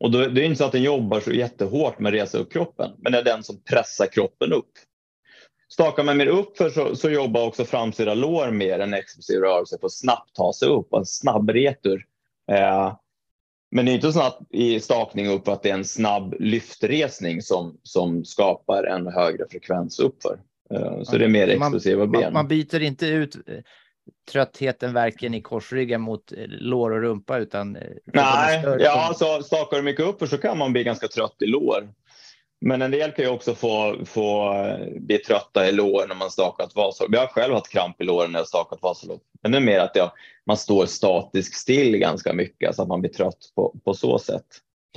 [0.00, 2.52] Och då, det är inte så att den jobbar så jättehårt med att resa upp
[2.52, 4.70] kroppen, men det är den som pressar kroppen upp.
[5.72, 9.86] Stakar man mer uppför så, så jobbar också framsida lår mer en explosiv rörelse för
[9.86, 12.06] att snabbt ta sig upp, en snabb retur.
[12.50, 12.96] Eh,
[13.70, 17.42] men det är inte så att i stakning upp att det är en snabb lyftresning
[17.42, 20.40] som, som skapar en högre frekvens uppför.
[20.74, 22.22] Eh, så det är mer explosiva ben.
[22.22, 23.54] Man, man byter inte ut eh,
[24.30, 27.72] tröttheten, verken i korsryggen mot eh, lår och rumpa, utan...
[28.04, 31.88] Nej, ja, så stakar du mycket uppför så kan man bli ganska trött i lår.
[32.60, 36.30] Men en del kan ju också få, få eh, bli trötta i lår när man
[36.30, 37.14] stakat Vasalopp.
[37.14, 39.22] Jag har själv haft kramp i låren när jag stakat Vasalopp.
[39.42, 40.10] Men det är mer att jag,
[40.46, 44.46] man står statiskt still ganska mycket så att man blir trött på, på så sätt.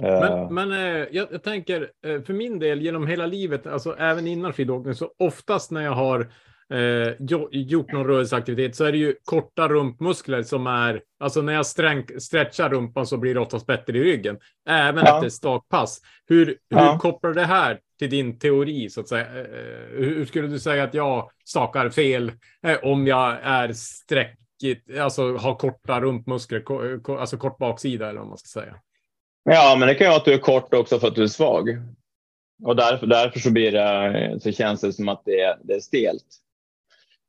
[0.01, 3.95] Eh, Men, men eh, jag, jag tänker eh, för min del genom hela livet, alltså
[3.97, 6.31] även innan skidåkning, så oftast när jag har
[6.71, 11.53] eh, jo, gjort någon rörelseaktivitet så är det ju korta rumpmuskler som är, alltså när
[11.53, 15.15] jag sträng, stretchar rumpan så blir det oftast bättre i ryggen, även Ja.
[15.15, 16.01] efter stakpass.
[16.27, 16.99] Hur, hur Ja.
[17.01, 19.25] kopplar det här till din teori så att säga?
[19.25, 19.45] Eh,
[19.97, 22.31] hur, hur skulle du säga att jag stakar fel
[22.67, 28.19] eh, om jag är sträckigt, alltså har korta rumpmuskler, ko, ko, alltså kort baksida eller
[28.19, 28.75] vad man ska säga?
[29.43, 31.27] Ja, men det kan ju vara att du är kort också för att du är
[31.27, 31.69] svag.
[32.63, 35.79] Och därför, därför så, blir det, så känns det som att det är, det är
[35.79, 36.25] stelt.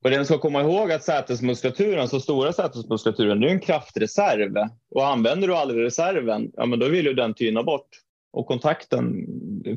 [0.03, 4.69] Och den ska komma ihåg att sätesmuskulaturen, så stora sätesmuskulaturen, det är en kraftreserv.
[4.91, 7.89] Och använder du aldrig reserven, ja men då vill ju den tyna bort.
[8.33, 9.27] Och kontakten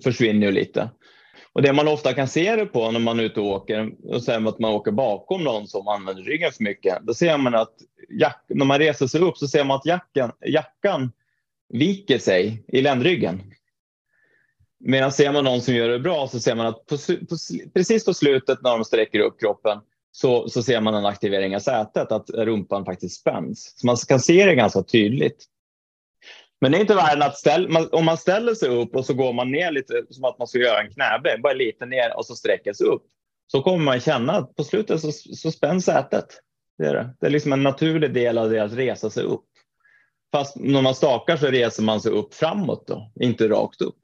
[0.03, 0.89] försvinner ju lite.
[1.53, 4.23] Och det man ofta kan se det på när man är ute och åker, och
[4.23, 7.73] säger att man åker bakom någon som använder ryggen för mycket, då ser man att
[8.19, 11.11] jack, när man reser sig upp så ser man att jackan, jackan
[11.69, 13.41] viker sig i ländryggen.
[14.79, 16.97] Medan ser man någon som gör det bra så ser man att på,
[17.29, 17.35] på,
[17.73, 19.79] precis på slutet när de sträcker upp kroppen
[20.15, 23.73] så, så ser man en aktivering av sätet, att rumpan faktiskt spänns.
[23.75, 25.45] Så man kan se det ganska tydligt.
[26.61, 29.13] Men det är inte värre än att ställ, om man ställer sig upp och så
[29.13, 32.25] går man ner lite som att man ska göra en knäböj, bara lite ner och
[32.25, 33.03] så sträcker sig upp.
[33.47, 36.25] Så kommer man känna att på slutet så, så spänns sätet.
[36.77, 37.15] Det är, det.
[37.19, 39.45] det är liksom en naturlig del av det att resa sig upp.
[40.31, 43.99] Fast när man stakar så reser man sig upp framåt då, inte rakt upp.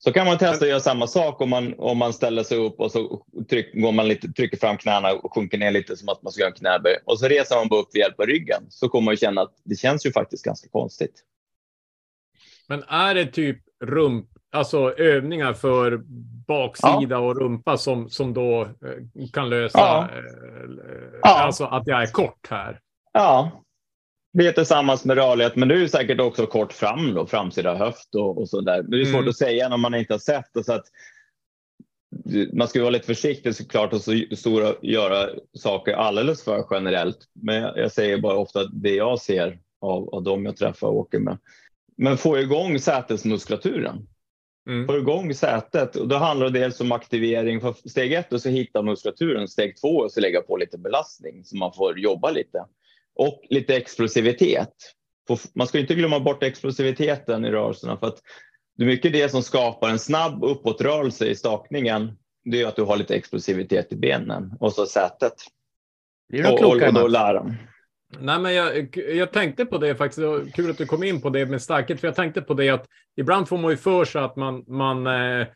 [0.00, 2.80] Så kan man testa att göra samma sak om man, om man ställer sig upp
[2.80, 6.22] och så tryck, går man lite, trycker fram knäna och sjunker ner lite som att
[6.22, 6.96] man ska göra en knäböj.
[7.04, 8.62] Och så reser man bara upp med hjälp av ryggen.
[8.68, 11.24] Så kommer man känna att det känns ju faktiskt ganska konstigt.
[12.68, 16.00] Men är det typ rump, alltså övningar för
[16.46, 17.18] baksida ja.
[17.18, 20.08] och rumpa som, som då eh, kan lösa, ja.
[20.12, 20.20] Eh,
[21.22, 21.42] ja.
[21.42, 22.80] alltså att jag är kort här?
[23.12, 23.62] Ja,
[24.38, 28.14] det är tillsammans med rörlighet, men det är säkert också kort fram då, framsida höft
[28.14, 28.82] och, och så där.
[28.82, 29.28] Men det är svårt mm.
[29.28, 30.64] att säga när man inte har sett det.
[30.64, 30.84] Så att
[32.52, 37.18] man ska vara lite försiktig såklart och så stora, göra saker alldeles för generellt.
[37.32, 41.18] Men jag säger bara ofta det jag ser av, av dem jag träffar och åker
[41.18, 41.38] med.
[41.96, 44.08] Men få igång sätesmuskulaturen.
[44.68, 44.86] Mm.
[44.86, 47.60] Få igång sätet och då handlar det dels om aktivering.
[47.60, 49.48] För steg ett och så hitta muskulaturen.
[49.48, 52.64] Steg två och så lägga på lite belastning så man får jobba lite
[53.18, 54.74] och lite explosivitet.
[55.54, 58.18] Man ska inte glömma bort explosiviteten i rörelserna för att
[58.76, 62.18] det är mycket det som skapar en snabb uppåtrörelse i stakningen.
[62.44, 65.32] Det är att du har lite explosivitet i benen och så sätet.
[66.28, 67.56] Det är och, och, och då lära.
[68.18, 70.20] Nej, men jag, jag tänkte på det faktiskt.
[70.20, 72.70] Det kul att du kom in på det med starkhet, för jag tänkte på det
[72.70, 75.46] att ibland får man ju för sig att man, man, eh,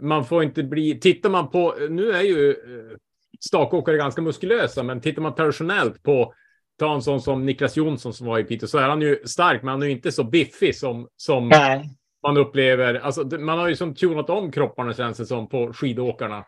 [0.00, 1.00] man får inte bli.
[1.00, 2.96] Tittar man på, nu är ju eh,
[3.40, 6.34] stakåkare ganska muskulösa, men tittar man traditionellt på
[6.82, 9.62] ta en sån som Niklas Jonsson som var i Piteå så är han ju stark,
[9.62, 11.50] men han är ju inte så biffig som, som
[12.22, 12.94] man upplever.
[12.94, 16.44] Alltså, man har ju som tunat om kropparna känns det som på skidåkarna.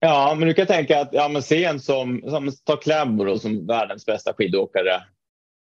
[0.00, 3.66] Ja, men du kan tänka att ja, men se en som, som ta Kläbo som
[3.66, 5.02] världens bästa skidåkare.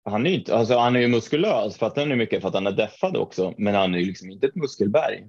[0.04, 2.66] Han är ju inte, alltså, han är ju muskulös, han är mycket för att han
[2.66, 5.26] är deffad också, men han är ju liksom inte ett muskelberg.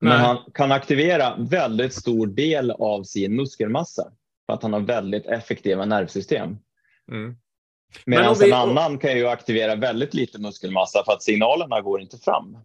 [0.00, 0.26] Men Nej.
[0.26, 4.12] han kan aktivera väldigt stor del av sin muskelmassa
[4.46, 6.56] för att han har väldigt effektiva nervsystem.
[7.10, 7.36] Mm.
[8.06, 8.50] Medan vi...
[8.50, 12.58] en annan kan ju aktivera väldigt lite muskelmassa för att signalerna går inte fram.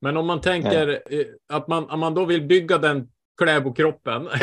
[0.00, 4.28] Men om man tänker eh, att man, om man då vill bygga den kläbokroppen.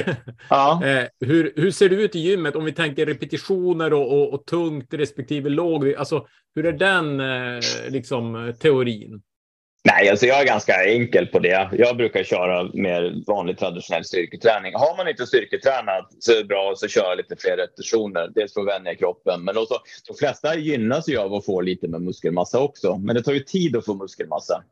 [0.50, 0.86] Ja.
[0.86, 4.46] Eh, hur, hur ser det ut i gymmet om vi tänker repetitioner och, och, och
[4.46, 5.94] tungt respektive låg?
[5.94, 9.22] Alltså, hur är den eh, liksom, teorin?
[9.84, 11.70] Nej, alltså jag är ganska enkel på det.
[11.72, 14.74] Jag brukar köra mer vanlig traditionell styrketräning.
[14.74, 18.32] Har man inte styrketränat så är det bra att köra lite fler repetitioner.
[18.36, 19.76] Dels för att vänja kroppen, men också
[20.08, 22.98] de flesta gynnas ju av att få lite med muskelmassa också.
[22.98, 24.64] Men det tar ju tid att få muskelmassa.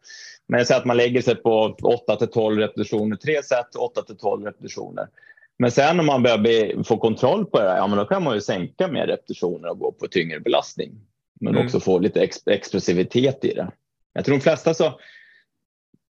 [0.47, 4.01] Men jag säger att man lägger sig på 8 till 12 repetitioner, tre set, 8
[4.01, 5.07] till 12 repetitioner.
[5.59, 8.41] Men sen om man börjar få kontroll på det, ja, men då kan man ju
[8.41, 10.91] sänka mer repetitioner och gå på tyngre belastning.
[11.41, 11.65] Men mm.
[11.65, 13.71] också få lite ex explosivitet i det.
[14.15, 14.99] Jag tror de flesta så,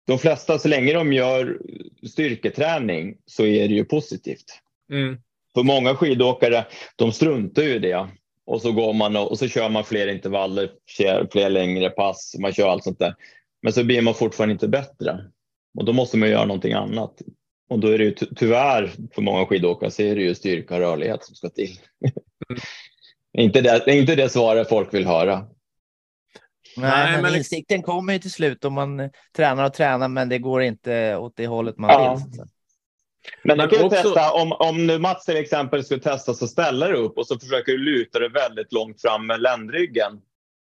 [0.08, 1.60] de flesta så länge de gör
[2.08, 4.60] styrketräning så är det ju positivt.
[4.91, 5.18] Mm.
[5.54, 8.08] För många skidåkare, de struntar ju i det.
[8.45, 10.72] Och så går man och, och så kör man fler intervaller,
[11.32, 13.16] fler längre pass, man kör allt sånt där.
[13.62, 15.20] Men så blir man fortfarande inte bättre.
[15.78, 17.22] Och då måste man göra någonting annat.
[17.70, 20.80] Och då är det ju tyvärr för många skidåkare så är det ju styrka och
[20.80, 21.72] rörlighet som ska till.
[22.06, 22.62] Mm.
[23.47, 25.47] inte, det, inte det svaret folk vill höra.
[26.78, 30.39] Nej, men, men insikten kommer ju till slut om man tränar och tränar, men det
[30.39, 32.15] går inte åt det hållet man ja.
[32.15, 32.45] vill.
[33.43, 34.01] Men du kan också...
[34.01, 37.39] testa om, om nu Mats till exempel skulle testa så ställer du upp och så
[37.39, 40.22] försöker du luta dig väldigt långt fram med ländryggen.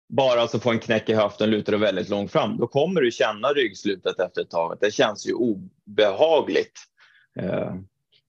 [0.09, 2.59] Bara så få en knäck i höften, luta dig väldigt långt fram.
[2.59, 4.79] Då kommer du känna ryggslutet efter ett tag.
[4.81, 6.79] Det känns ju obehagligt.
[7.41, 7.75] Eh,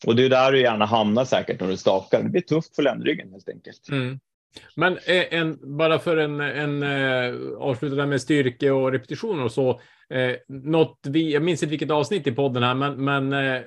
[0.06, 2.24] och det är där du gärna hamnar säkert när du stakar.
[2.24, 3.90] Det blir tufft för ländryggen helt enkelt.
[3.90, 4.20] Mm.
[4.76, 9.52] Men eh, en, bara för en, en uh, avsluta där med styrke och repetitioner och
[9.52, 9.82] så.
[10.10, 13.62] Eh, något vi, jag minns inte vilket avsnitt i podden här, men, men eh,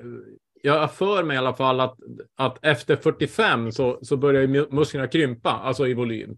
[0.62, 1.96] jag för mig i alla fall att,
[2.36, 6.36] att efter 45 så, så börjar musklerna krympa, alltså i volym.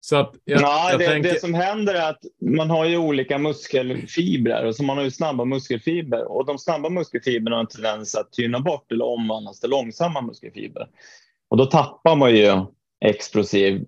[0.00, 1.32] Så att jag, ja, jag det, tänker...
[1.32, 5.10] det som händer är att man har ju olika muskelfibrer och så man har ju
[5.10, 9.70] snabba muskelfibrer och de snabba muskelfibrerna har en tendens att tyna bort eller omvandlas till
[9.70, 10.88] långsamma muskelfibrer.
[11.50, 12.66] Och då tappar man ju
[13.00, 13.86] explosiv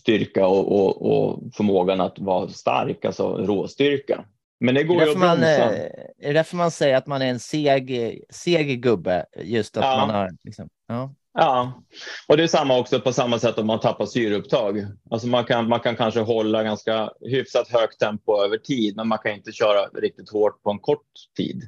[0.00, 4.24] styrka och, och, och, förmågan att vara stark, alltså råstyrka.
[4.60, 5.76] Men det går det ju att man, bromsa.
[5.76, 9.26] eh, är det därför man säger att man är en seg, seg gubbe?
[9.42, 9.96] Just att Ja.
[9.96, 10.30] man har...
[10.44, 11.14] Liksom, ja.
[11.34, 11.82] Ja,
[12.28, 14.86] och det är samma också på samma sätt om man tappar syreupptag.
[15.10, 19.18] Alltså man kan, man kan kanske hålla ganska hyfsat högt tempo över tid, men man
[19.18, 21.06] kan inte köra riktigt hårt på en kort
[21.36, 21.62] tid.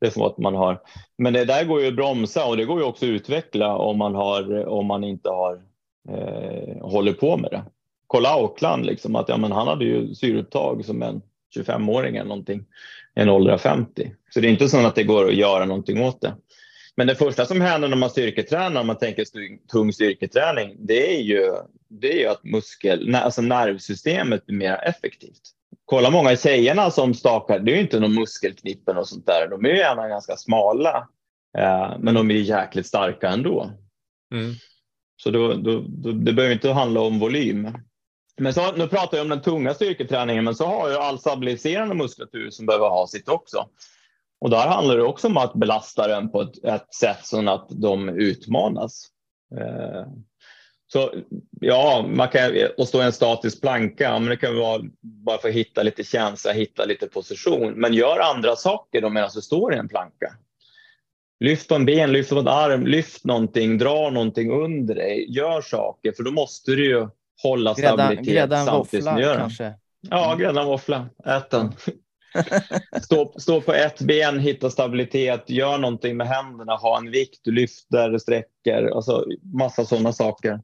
[0.00, 0.80] Det är som att man har.
[1.18, 3.98] Men det där går ju att bromsa och det går ju också att utveckla om
[3.98, 5.62] man har om man inte har
[6.08, 7.64] eh, håller på med det.
[8.06, 11.22] Kolla Auckland liksom att ja, men han hade ju syreupptag som en
[11.56, 12.64] 25-åring eller någonting,
[13.14, 14.12] en ålder av 50.
[14.30, 16.34] Så det är inte så att det går att göra någonting åt det.
[16.96, 19.24] Men det första som händer när man styrketränar, om man tänker
[19.72, 21.52] tung styrketräning, det är ju,
[21.88, 25.40] det är ju att muskel, alltså nervsystemet blir mer effektivt.
[25.84, 29.48] Kolla många tjejerna som stakar, det är ju inte någon muskelknippen och sånt där.
[29.50, 31.08] De är ju gärna ganska smala,
[31.58, 33.70] eh, men de är jäkligt starka ändå.
[34.34, 34.54] Mm.
[35.16, 37.68] Så då, då, då, det behöver inte handla om volym.
[38.38, 41.94] Men så, nu pratar jag om den tunga styrketräningen, men så har jag all stabiliserande
[41.94, 43.68] muskulatur som behöver ha sitt också.
[44.40, 47.66] Och där handlar det också om att belasta den på ett, ett sätt så att
[47.70, 49.08] de utmanas.
[49.58, 50.06] Eh,
[50.92, 51.14] så
[51.60, 55.48] ja, man kan och stå i en statisk planka, men det kan vara bara för
[55.48, 57.72] att hitta lite känsla, hitta lite position.
[57.72, 60.32] Men gör andra saker då medan du står i en planka.
[61.40, 65.60] Lyft på en ben, lyft på en arm, lyft någonting, dra någonting under dig, gör
[65.60, 67.08] saker för då måste du ju
[67.42, 69.74] hålla Grädda, stabilitet grädda en samtidigt som du gör kanske.
[70.00, 71.08] Ja, grädda en våffla.
[71.24, 71.72] Ät den.
[73.02, 77.52] stå, stå på ett ben, hitta stabilitet, gör någonting med händerna, ha en vikt, du
[77.52, 79.24] lyfter, sträcker, alltså
[79.54, 80.60] massa sådana saker.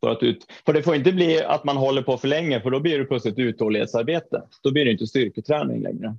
[0.00, 2.70] För, att ut, för det får inte bli att man håller på för länge, för
[2.70, 4.42] då blir det plötsligt uthållighetsarbete.
[4.62, 6.16] Då blir det inte styrketräning längre.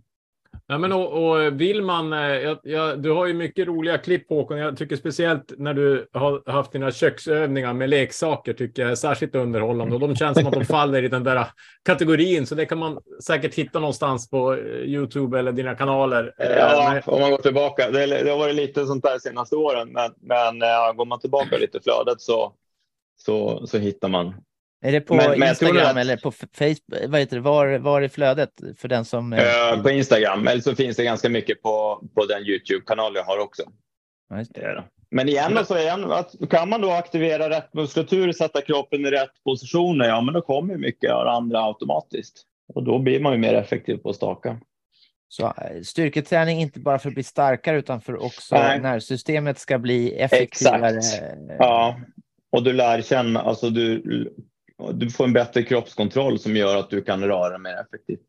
[0.69, 4.29] Ja, men och, och vill man, eh, ja, ja, du har ju mycket roliga klipp
[4.29, 4.57] Håkon.
[4.57, 9.35] Jag tycker speciellt när du har haft dina köksövningar med leksaker tycker jag är särskilt
[9.35, 11.45] underhållande och de känns som att de faller i den där
[11.85, 12.45] kategorin.
[12.45, 16.33] Så det kan man säkert hitta någonstans på eh, Youtube eller dina kanaler.
[16.37, 17.91] Eh, Ja, men- om man går tillbaka.
[17.91, 21.57] Det, det har varit lite sånt där senaste åren, men, men ja, går man tillbaka
[21.57, 22.53] lite i flödet så,
[23.17, 24.33] så, så hittar man.
[24.85, 26.79] Är det på Men- men Instagram att- eller på Facebook?
[27.07, 27.41] Vad heter det?
[27.41, 29.33] Var, var är flödet för den som...
[29.33, 33.23] eh, Eh, på Instagram, eller så finns det ganska mycket på, på den Youtube-kanal jag
[33.23, 33.63] har också.
[34.53, 34.83] Ja.
[35.09, 39.43] Men igen, så igen att kan man då aktivera rätt muskulatur, sätta kroppen i rätt
[39.43, 42.43] positioner, ja men då kommer mycket av det andra automatiskt.
[42.73, 44.57] Och då blir man ju mer effektiv på att staka.
[45.29, 48.79] Så eh, styrketräning inte bara för att bli starkare utan för också Nej.
[48.79, 50.99] nervsystemet ska bli effektivare.
[51.59, 51.99] Ja,
[52.51, 54.01] och du lär känna, alltså du,
[54.93, 58.27] du får en bättre kroppskontroll som gör att du kan röra mer effektivt.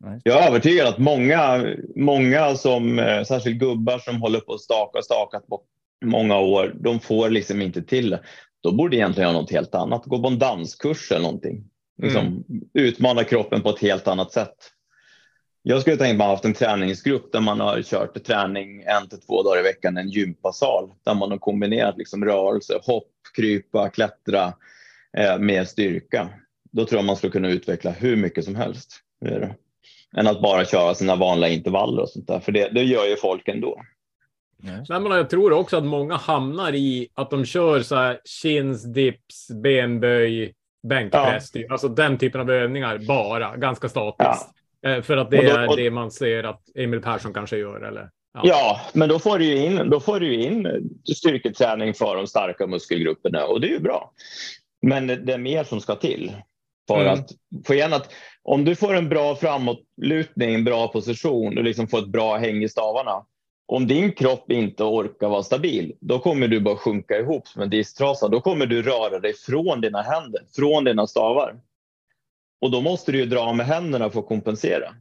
[0.00, 0.20] Nej.
[0.24, 1.66] Jag är övertygad att många,
[1.96, 5.62] många som, eh, särskilt gubbar som håller på att staka och stakat på
[6.04, 8.20] många år, de får liksom inte till det.
[8.62, 11.64] Då borde egentligen göra något helt annat, gå på en danskurs eller någonting.
[12.02, 14.56] Liksom, Utmana kroppen på ett helt annat sätt.
[15.62, 19.42] Jag skulle tänka mig haft en träningsgrupp där man har kört träning en till två
[19.42, 24.52] dagar i veckan, en gympasal där man har kombinerat liksom rörelse, hopp, krypa, klättra
[25.40, 26.28] med styrka.
[26.72, 29.00] Då tror jag man skulle kunna utveckla hur mycket som helst.
[30.16, 33.16] Än att bara köra sina vanliga intervaller och sånt där, för det, det gör ju
[33.16, 33.80] folk ändå.
[34.88, 38.84] Nej, men jag tror också att många hamnar i att de kör så här chins,
[38.84, 41.50] dips, benböj, bänkpress.
[41.50, 41.72] typ.
[41.72, 44.48] Alltså den typen av övningar bara, ganska statiskt.
[44.86, 47.80] Eh, För att det då- är det man ser att Emil Persson kanske gör.
[47.80, 48.10] Eller,
[48.42, 50.68] Ja, men då får du ju in, då får du ju in
[51.16, 54.12] styrketräning för de starka muskelgrupperna och det är ju bra.
[54.82, 56.32] Men det är mer som ska till.
[56.88, 57.12] För Mm.
[57.14, 57.30] att
[57.66, 58.12] få igen att
[58.42, 62.62] om du får en bra framåtlutning, en bra position och liksom får ett bra häng
[62.62, 63.24] i stavarna.
[63.66, 67.70] Om din kropp inte orkar vara stabil, då kommer du bara sjunka ihop som en
[67.70, 68.28] disktrasa.
[68.28, 71.60] Då kommer du röra dig från dina händer, från dina stavar.
[72.60, 74.94] Och då måste du ju dra med händerna för att kompensera.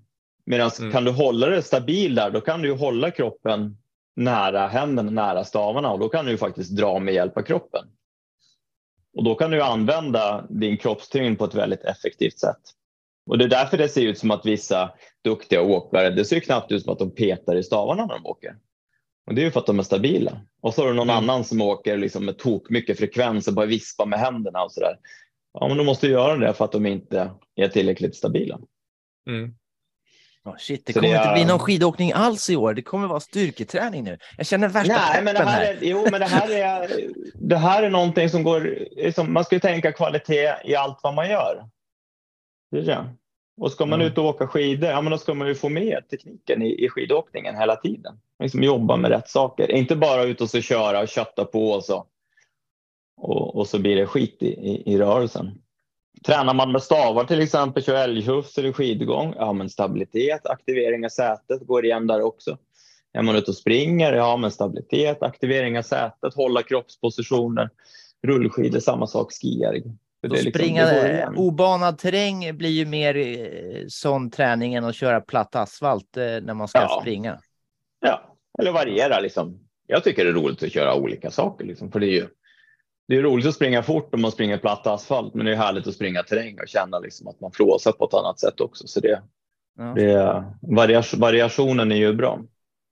[0.46, 0.92] Medan Mm.
[0.92, 3.78] kan du hålla det stabil där, då kan du hålla kroppen
[4.16, 7.86] nära händerna, nära stavarna och då kan du ju faktiskt dra med hjälp av kroppen.
[9.14, 12.62] Och då kan du använda din kroppstyngd på ett väldigt effektivt sätt.
[13.26, 14.92] Och det är därför det ser ut som att vissa
[15.24, 18.56] duktiga åkare, det ser knappt ut som att de petar i stavarna när de åker.
[19.28, 20.42] Och det är ju för att de är stabila.
[20.62, 21.24] Och så har du någon Mm.
[21.24, 24.96] annan som åker liksom med tok mycket frekvens och bara vispar med händerna och sådär.
[25.54, 28.60] Ja, men de måste göra det för att de inte är tillräckligt stabila.
[29.28, 29.56] Mm.
[30.44, 32.74] Ja, shit, det Så kommer det inte bli någon skidåkning alls i år.
[32.74, 34.18] Det kommer vara styrketräning nu.
[34.38, 35.74] Jag känner värsta Nej, men det här, här.
[35.74, 36.92] är, jo, men det här är,
[37.34, 38.78] det här är någonting som går...
[38.92, 41.66] Liksom, man ska ju tänka kvalitet i allt vad man gör.
[42.72, 43.16] Det är det.
[43.62, 44.12] Och ska man Mm.
[44.12, 46.90] ut och åka skidor, ja, men då ska man ju få med tekniken i, i
[46.90, 48.20] skidåkningen hela tiden.
[48.40, 49.72] Liksom jobba med rätt saker.
[49.72, 52.06] Inte bara ut och så köra och kötta på och så.
[53.18, 55.52] Och, och så blir det skit i, i, i rörelsen.
[56.26, 61.10] Tränar man med stavar till exempel, kör älghyfs eller skidgång, ja men stabilitet, aktivering av
[61.10, 62.58] sätet går igen där också.
[63.14, 67.70] Är man ute och springer, ja men stabilitet, aktivering av sätet, hålla kroppspositionen.
[68.28, 69.74] Rullskidor, samma sak, skier.
[70.24, 76.18] Liksom- springa obanad terräng blir ju mer eh, sån träning än att köra platt asfalt
[76.18, 77.00] eh, när man ska Ja.
[77.02, 77.40] springa.
[78.00, 79.60] Ja, eller variera liksom.
[79.88, 82.28] Jag tycker det är roligt att köra olika saker liksom, för det är ju
[83.08, 85.88] det är roligt att springa fort om man springer platt asfalt, men det är härligt
[85.88, 88.88] att springa terräng och känna liksom att man flåsar på ett annat sätt också.
[88.88, 89.22] Så det,
[89.78, 89.94] Ja.
[89.96, 92.40] det, varias- variationen är ju bra.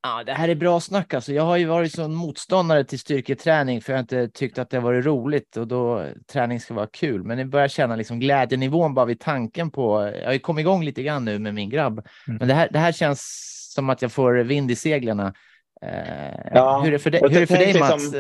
[0.04, 1.14] Ja, det här är bra snack.
[1.14, 4.70] Alltså, jag har ju varit sån motståndare till styrketräning för jag har inte tyckt att
[4.70, 7.24] det har varit roligt och då träning ska vara kul.
[7.24, 10.12] Men jag börjar känna liksom glädjenivån bara vid tanken på.
[10.20, 11.94] Jag har ju kommit igång lite grann nu med min grabb,
[12.28, 12.38] Mm.
[12.40, 13.22] men det här, det här känns
[13.76, 15.20] som att jag får vind i seglen.
[15.20, 15.32] Eh,
[16.54, 18.14] Ja, hur är det för dig, hur är det för dig Mats?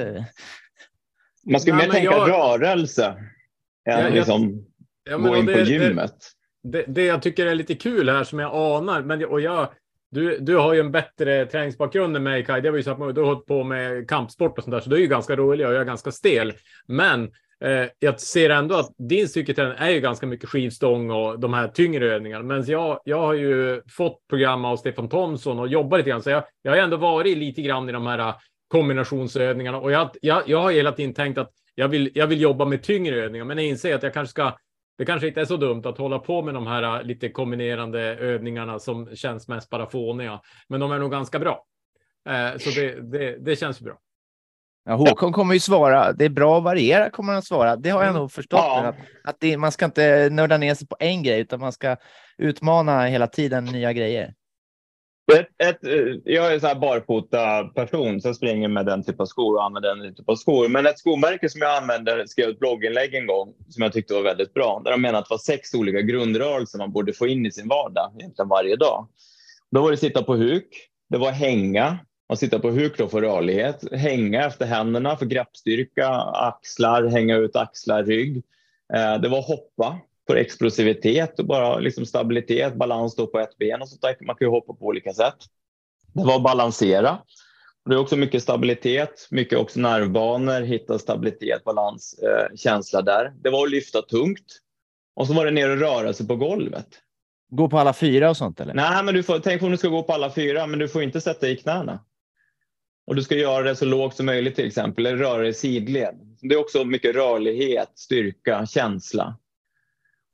[1.51, 2.29] Man ska Nej, mer tänka jag-
[2.61, 3.15] rörelse än
[3.83, 4.65] Ja, jag- liksom
[5.09, 6.15] Ja, men gå in på det- det- gymmet.
[6.63, 9.67] det, det jag tycker är lite kul här som jag anar, men och jag,
[10.11, 12.61] du, du har ju en bättre träningsbakgrund än mig Kaj.
[12.61, 14.89] Det var ju så att du har hållit på med kampsport och sånt där, så
[14.89, 16.53] du är ju ganska rolig och jag är ganska stel.
[16.87, 17.23] Men
[17.65, 21.67] eh, jag ser ändå att din styrketräning är ju ganska mycket skivstång och de här
[21.67, 22.43] tyngre övningarna.
[22.43, 26.29] Men jag, jag har ju fått program av Stefan Thomsson och jobbar lite grann, så
[26.29, 28.33] jag, jag har ändå varit lite grann i de här
[28.69, 32.65] kombinationsövningarna och jag, jag, jag har hela tiden tänkt att jag vill, jag vill jobba
[32.65, 34.57] med tyngre övningar, men jag inser att jag kanske ska
[34.97, 38.01] det kanske inte är så dumt att hålla på med de här äh, lite kombinerande
[38.01, 40.41] övningarna som känns mest bara fåniga.
[40.67, 41.65] Men de är nog ganska bra.
[42.29, 43.97] Eh, så det, det, det känns bra.
[44.85, 46.13] Ja, Håkon kommer ju svara.
[46.13, 47.75] Det är bra att variera kommer han att svara.
[47.75, 48.21] Det har jag Mm.
[48.21, 48.59] nog förstått.
[48.63, 48.85] Ja.
[48.85, 51.95] Att, att det, man ska inte nörda ner sig på en grej, utan man ska
[52.37, 54.33] utmana hela tiden nya grejer.
[55.33, 59.03] Ett, ett, eh, jag är en sån här barfota person, så jag springer med den
[59.03, 60.67] typen av skor och använder den typen av skor.
[60.67, 64.21] Men ett skomärke som jag använder skrev ett blogginlägg en gång som jag tyckte var
[64.21, 64.81] väldigt bra.
[64.83, 67.67] Där de menade att det var sex olika grundrörelser man borde få in i sin
[67.67, 69.07] vardag egentligen varje dag.
[69.71, 71.99] Då var det sitta på huk, det var hänga,
[72.29, 77.55] man sitter på huk då för rörlighet, hänga efter händerna för greppstyrka, axlar, hänga ut
[77.55, 78.43] axlar, rygg.
[78.93, 79.99] Eh, det var hoppa
[80.29, 84.15] för explosivitet och bara liksom stabilitet, balans då på ett ben och sånt där.
[84.25, 85.35] Man kan ju hoppa på olika sätt.
[86.13, 87.17] Det var balansera.
[87.85, 93.33] Det är också mycket stabilitet, mycket också nervbanor, hitta stabilitet, balans, eh, känsla där.
[93.43, 94.45] Det var att lyfta tungt.
[95.15, 96.87] Och så var det ner och röra sig på golvet.
[97.51, 98.73] Gå på alla fyra och sånt eller?
[98.73, 101.03] Nej, men du får, tänk om du ska gå på alla fyra, men du får
[101.03, 101.99] inte sätta i knäna.
[103.07, 106.15] Och du ska göra det så lågt som möjligt till exempel, eller röra dig sidled.
[106.41, 109.37] Det är också mycket rörlighet, styrka, känsla.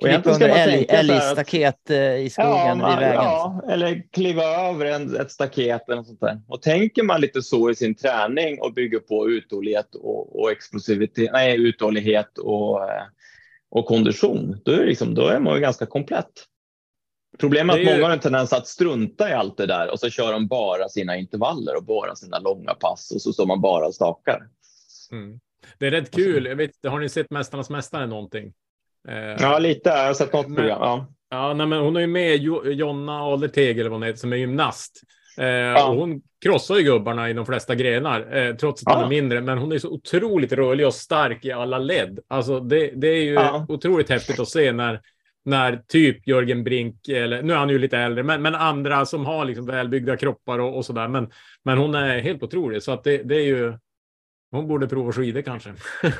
[0.01, 0.49] Och Klippa under
[0.89, 1.89] älgstaket
[2.19, 3.23] i skogen man- vid vägen.
[3.23, 6.41] Ja, eller kliva över en, ett staket eller något sånt där.
[6.47, 11.29] Och tänker man lite så i sin träning och bygger på uthållighet och, och explosivitet,
[11.33, 13.03] nej, uthållighet och, eh,
[13.69, 16.31] och kondition, då är, det liksom, då är man ju ganska komplett.
[17.39, 19.99] Problemet är att ju- många har en tendens att strunta i allt det där och
[19.99, 23.61] så kör de bara sina intervaller och bara sina långa pass och så står man
[23.61, 24.47] bara och stakar.
[25.11, 25.39] Mm.
[25.79, 26.45] Det är rätt kul.
[26.45, 28.53] Jag vet, har ni sett Mästarnas mästare någonting?
[29.07, 29.89] Eh, Ja, lite.
[29.89, 30.77] Jag har sett något Men- program.
[30.81, 31.07] Ja.
[31.29, 34.33] Ja, nej, men hon är ju med jo, Jonna Alerteg eller vad hon heter som
[34.33, 35.01] är gymnast.
[35.37, 39.05] Eh, och hon krossar ju gubbarna i de flesta grenar, eh, trots att hon Ja.
[39.05, 39.41] är mindre.
[39.41, 42.19] Men hon är så otroligt rörlig och stark i alla led.
[42.27, 43.65] Alltså det, det är ju Ja.
[43.69, 45.01] otroligt häftigt att se när,
[45.45, 49.25] när typ Jörgen Brink, eller nu är han ju lite äldre, men, men andra som
[49.25, 51.07] har liksom välbyggda kroppar och, och sådär.
[51.07, 51.29] Men,
[51.63, 53.73] men hon är helt otrolig, så att det, det är ju...
[54.51, 55.73] Hon borde prova skidor kanske.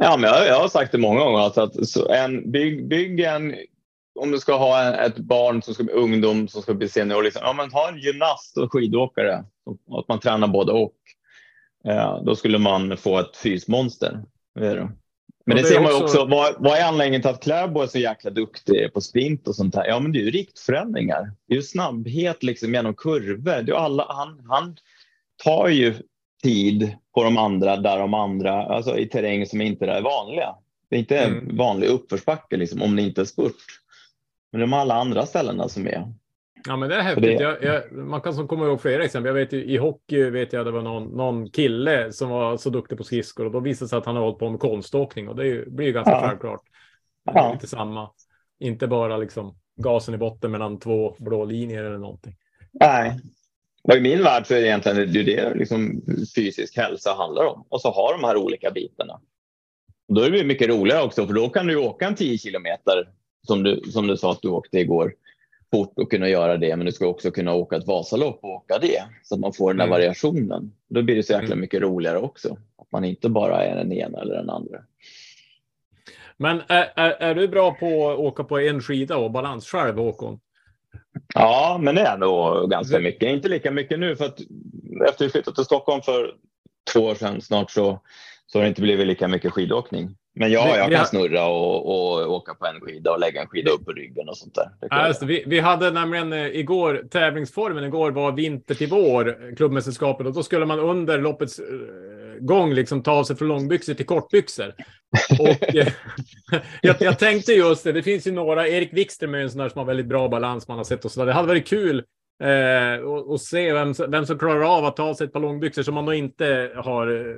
[0.00, 1.38] Ja, men jag, jag har sagt det många gånger.
[1.38, 3.54] Alltså att så en, bygg, bygg en,
[4.20, 7.22] om du ska ha en, ett barn som ska bli ungdom som ska bli senior,
[7.22, 9.44] liksom, ja, men ha en gymnast och skidåkare.
[9.88, 10.94] Och att man tränar både och.
[11.82, 14.22] Ja, då skulle man få ett fysmonster.
[14.54, 14.90] Det.
[15.46, 16.24] Men det, det ser man också- också.
[16.24, 19.74] Vad, vad är anledningen till att Kläbo är så jäkla duktig på sprint och sånt
[19.74, 19.86] här?
[19.86, 21.32] Ja, men det är ju riktförändringar.
[21.48, 23.62] Det är ju snabbhet liksom genom kurvor.
[23.62, 24.76] Det är alla, han, han
[25.44, 25.94] tar ju
[26.42, 30.54] tid på de andra där de andra, alltså i terräng som inte är vanliga.
[30.90, 31.56] Det är inte en Mm.
[31.56, 33.54] vanlig uppförsbacke liksom, om det inte är spurt.
[34.52, 36.12] Men de alla andra ställena som är.
[36.66, 37.22] Ja, men det är häftigt.
[37.24, 39.28] det- Jag, jag, man kan som komma ihåg flera exempel.
[39.28, 42.98] Jag vet i hockey vet jag det var någon, någon kille som var så duktig
[42.98, 45.36] på skridskor och då visade det sig att han har hållit på med konståkning och
[45.36, 46.20] det ju, blir ju ganska Ja.
[46.28, 46.60] självklart.
[47.24, 47.52] Det är Ja.
[47.52, 48.10] Lite samma.
[48.60, 52.34] Inte bara liksom gasen i botten mellan två blå linjer eller någonting.
[52.72, 53.20] Nej.
[53.96, 56.02] I min värld så är det egentligen det, det liksom
[56.34, 57.64] fysisk hälsa handlar om.
[57.68, 59.20] Och så har de här olika bitarna.
[60.08, 63.08] Och då är det mycket roligare också för då kan du åka en 10 kilometer
[63.46, 65.14] som du, som du sa att du åkte igår
[65.70, 66.76] fort och kunna göra det.
[66.76, 69.70] Men du ska också kunna åka ett Vasalopp och åka det så att man får
[69.70, 69.90] den där Mm.
[69.98, 70.72] variationen.
[70.88, 71.60] Då blir det så jäkla Mm.
[71.60, 72.56] mycket roligare också.
[72.78, 74.78] Att man inte bara är den ena eller den andra.
[76.36, 79.96] Men är, är, är du bra på att åka på en skida och balans själv,
[79.98, 80.40] Håkon?
[81.34, 83.28] Ja, men det är nog ganska mycket.
[83.28, 84.40] Inte lika mycket nu för att
[85.08, 86.34] efter vi flyttade till Stockholm för
[86.92, 88.00] två år sedan snart så,
[88.46, 90.16] så har det inte blivit lika mycket skidåkning.
[90.34, 93.70] Men ja, jag kan snurra och, och åka på en skida och lägga en skida
[93.70, 94.88] upp på ryggen och sånt där.
[94.90, 100.32] Alltså, vi, vi hade nämligen eh, igår, tävlingsformen igår var vinter till vår, klubbmästerskapet, och
[100.32, 101.60] då skulle man under loppets
[102.38, 104.74] eh, gång liksom ta sig från långbyxor till kortbyxor.
[105.40, 105.88] Och, eh,
[106.82, 109.68] jag, jag, tänkte just det, det finns ju några, Erik Wikström är en sån där
[109.68, 111.26] som har väldigt bra balans man har sett och så där.
[111.26, 112.04] Det hade varit kul
[112.42, 115.82] eh, och, och se vem, vem som klarar av att ta sig ett par långbyxor
[115.82, 117.36] som man nog inte har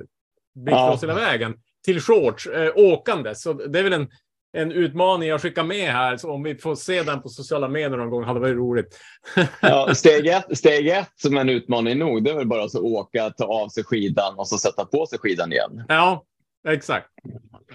[0.55, 0.97] byxor ja.
[1.01, 1.53] hela vägen
[1.85, 3.35] till shorts eh, åkande.
[3.35, 4.07] Så det är väl en,
[4.53, 6.17] en utmaning jag skickar med här.
[6.17, 8.99] Så om vi får se den på sociala medier någon gång hade varit roligt.
[9.61, 13.29] ja, steg, ett, steg ett som en utmaning nog, det är väl bara att åka,
[13.29, 15.83] ta av sig skidan och så sätta på sig skidan igen.
[15.87, 16.23] Ja,
[16.67, 17.07] exakt.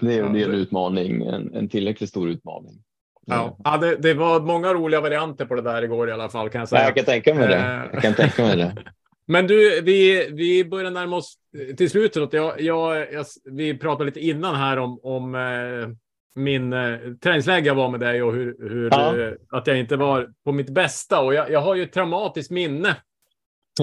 [0.01, 2.83] Det är, det är en utmaning, en, en tillräckligt stor utmaning.
[3.25, 6.49] Ja, ja det, det, var många roliga varianter på det där igår i alla fall
[6.49, 6.83] kan jag säga.
[6.83, 7.89] jag kan tänka mig det.
[7.93, 8.75] Jag kan tänka mig det.
[9.27, 11.37] Men du, vi, vi börjar närma oss
[11.77, 12.33] till slutet.
[12.33, 15.89] Jag, jag, jag, vi pratade lite innan här om, om eh,
[16.37, 19.17] min eh, träningsläge jag var med dig och hur, hur ja.
[19.17, 21.21] eh, att jag inte var på mitt bästa.
[21.21, 22.95] Och jag, jag har ju ett traumatiskt minne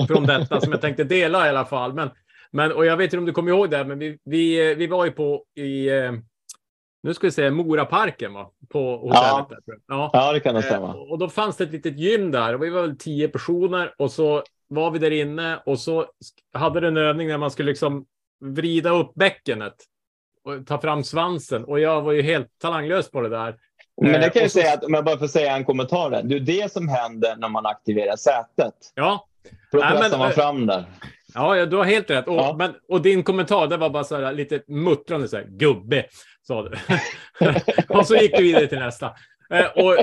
[0.09, 1.93] från detta som jag tänkte dela i alla fall.
[1.93, 2.11] Men,
[2.51, 5.05] men, och jag vet inte om du kommer ihåg det, men vi, vi, vi var
[5.05, 6.13] ju på i eh,
[7.03, 8.51] nu ska vi säga Moraparken va?
[8.69, 9.63] på hotellet.
[9.67, 10.11] Ja, ja.
[10.13, 10.89] ja det kan det stämma.
[10.89, 12.55] Eh, och då fanns det ett litet gym där.
[12.55, 16.07] Och vi var väl tio personer och så var vi där inne och så
[16.53, 18.07] hade du en övning där man skulle liksom
[18.45, 19.75] vrida upp bäckenet
[20.45, 21.65] och ta fram svansen.
[21.65, 23.57] Och jag var ju helt talanglös på det där.
[24.03, 24.59] Men det kan jag så...
[24.59, 26.23] säga att, om jag bara får säga en kommentar där.
[26.23, 28.75] Det är det som händer när man aktiverar sätet.
[28.95, 29.27] Ja.
[29.73, 30.85] Då pressar man fram där.
[31.35, 32.29] Ja, du har helt rätt.
[32.29, 32.55] Och, ja.
[32.59, 36.07] men, och din kommentar, det var bara så här lite muttrande så här, gubbe,
[36.43, 36.79] sa du.
[37.89, 39.11] och så gick du vidare till nästa.
[39.51, 39.99] Eh, och,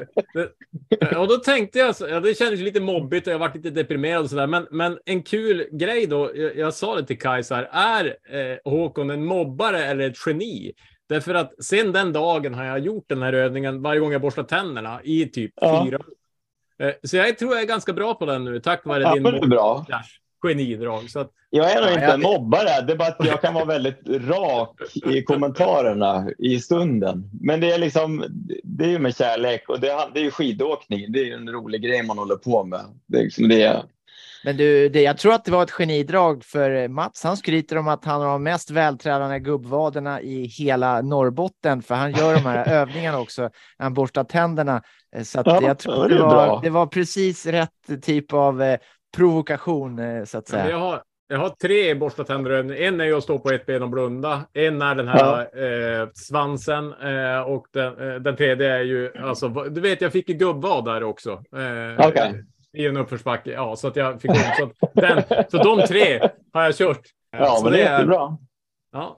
[1.02, 4.24] eh, och då tänkte jag, ja, det kändes lite mobbigt och jag var lite deprimerad
[4.24, 4.48] och sådär.
[4.48, 9.10] Men, men en kul grej då, jag, jag sa det till Kajsar, är eh, Håkon
[9.10, 10.74] en mobbare eller ett geni?
[11.10, 14.44] Därför att sen den dagen har jag gjort den här övningen varje gång jag borstar
[14.44, 15.86] tänderna i typ ja.
[15.86, 16.00] fyra
[16.80, 19.24] eh, Så jag tror jag är ganska bra på den nu, tack vare ja, din
[19.24, 19.86] men bra
[20.42, 21.10] genidrag.
[21.10, 23.66] Så att, jag är nog inte en mobbare, det är bara att jag kan vara
[23.66, 27.30] väldigt rak i kommentarerna i stunden.
[27.42, 28.26] Men det är liksom,
[28.64, 31.12] det är ju med kärlek och det, det är ju skidåkning.
[31.12, 32.82] Det är ju en rolig grej man håller på med.
[33.08, 33.84] Det är liksom det.
[34.44, 37.24] Men du, det, jag tror att det var ett genidrag för Mats.
[37.24, 42.12] Han skryter om att han har de mest vältränade gubbvaderna i hela Norrbotten, för han
[42.12, 43.50] gör de här övningarna också.
[43.78, 44.82] Han borstar tänderna.
[45.24, 48.80] Så att ja, jag tror det, var, det var precis rätt typ av eh,
[49.18, 50.70] provokation eh, så att säga.
[50.70, 52.72] Jag har, jag har tre borsta tänder.
[52.74, 54.42] En är ju att stå på ett ben och blunda.
[54.54, 55.62] En är den här ja.
[55.62, 59.50] eh, svansen eh, och den, eh, den tredje är ju alltså.
[59.50, 61.32] Du vet, jag fick ju gubbvad där också.
[61.32, 62.34] Eh, okay.
[62.74, 63.52] I en uppförsbacke.
[63.52, 67.02] Ja, så att jag fick så, den, så de tre har jag kört.
[67.32, 68.38] Ja, så men det är jättebra.
[68.92, 69.18] Ja.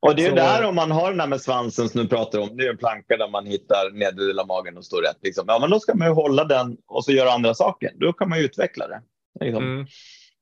[0.00, 2.38] Och det är ju där om man har den här med svansen som du pratar
[2.38, 2.56] om.
[2.56, 5.18] Det är en planka där man hittar nedre delen av magen och står rätt.
[5.22, 5.44] Liksom.
[5.48, 7.92] Ja, men då ska man ju hålla den och så göra andra saker.
[7.94, 9.02] Då kan man ju utveckla det.
[9.40, 9.64] Liksom.
[9.64, 9.86] Mm.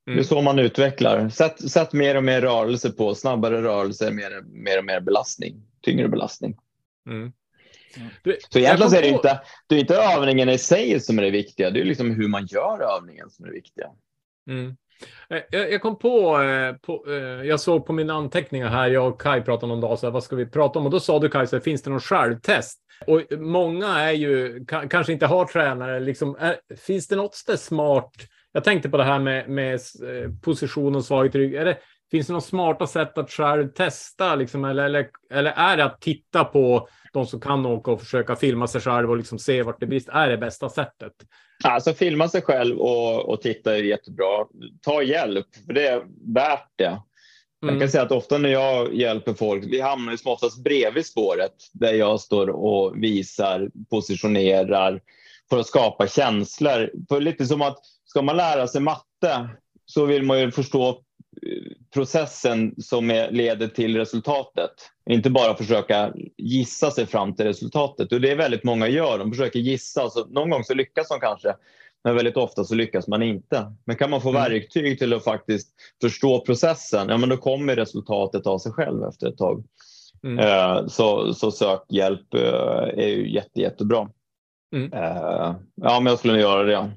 [0.09, 0.17] Mm.
[0.17, 1.29] Det är så man utvecklar.
[1.29, 6.09] Sätt, sätt mer och mer rörelse på, snabbare rörelse, mer, mer och mer belastning, tyngre
[6.09, 6.57] belastning.
[7.07, 7.33] Mm.
[8.23, 11.31] Du, så egentligen är det, inte, det är inte övningen i sig som är det
[11.31, 13.91] viktiga, det är liksom hur man gör övningen som är det viktiga.
[14.51, 14.77] Mm.
[15.31, 19.09] Eh, jag, jag, kom på, eh, på eh, jag såg på mina anteckningar här, jag
[19.09, 20.85] och Kai pratade någon dag, så här, vad ska vi prata om?
[20.85, 22.81] Och då sa du Kai, så här, finns det någon självtest?
[23.07, 28.13] Och många är ju, kanske inte har tränare, liksom, är, finns det något smart
[28.53, 29.81] jag tänkte på det här med, med
[30.43, 31.55] position och svaghet rygg.
[31.55, 31.79] Är det,
[32.11, 34.35] finns det något smarta sätt att själv testa?
[34.35, 38.37] Liksom, eller, eller, eller är det att titta på de som kan åka och försöka
[38.37, 40.13] filma sig själv och liksom se vart det brister?
[40.13, 41.13] Är det bästa sättet?
[41.65, 44.47] Alltså filma sig själv och, och titta är jättebra.
[44.83, 46.03] Ta hjälp, för det är
[46.35, 46.85] värt det.
[46.85, 47.01] Mm.
[47.61, 47.89] Jag kan mm.
[47.89, 52.21] säga att ofta när jag hjälper folk, vi hamnar ju oftast bredvid spåret där jag
[52.21, 55.01] står och visar, positionerar
[55.51, 56.91] för att skapa känslor.
[57.09, 59.49] För lite som att ska man lära sig matte
[59.87, 61.03] så vill man ju förstå
[61.95, 64.71] processen som är, leder till resultatet.
[65.11, 68.13] Inte bara försöka gissa sig fram till resultatet.
[68.13, 69.19] Och det är väldigt många gör.
[69.19, 70.11] De försöker gissa.
[70.11, 71.55] Så någon gång så lyckas de kanske.
[72.05, 73.73] Men väldigt ofta så lyckas man inte.
[73.85, 74.43] Men kan man få mm.
[74.43, 75.69] verktyg till att faktiskt
[76.01, 79.65] förstå processen, ja men då kommer resultatet av sig själv efter ett tag.
[80.25, 80.39] Mm.
[80.39, 84.09] Eh, så, så sök hjälp eh, är ju jätte, jättebra.
[84.77, 84.91] Mm.
[85.75, 86.91] Ja, men jag skulle göra det.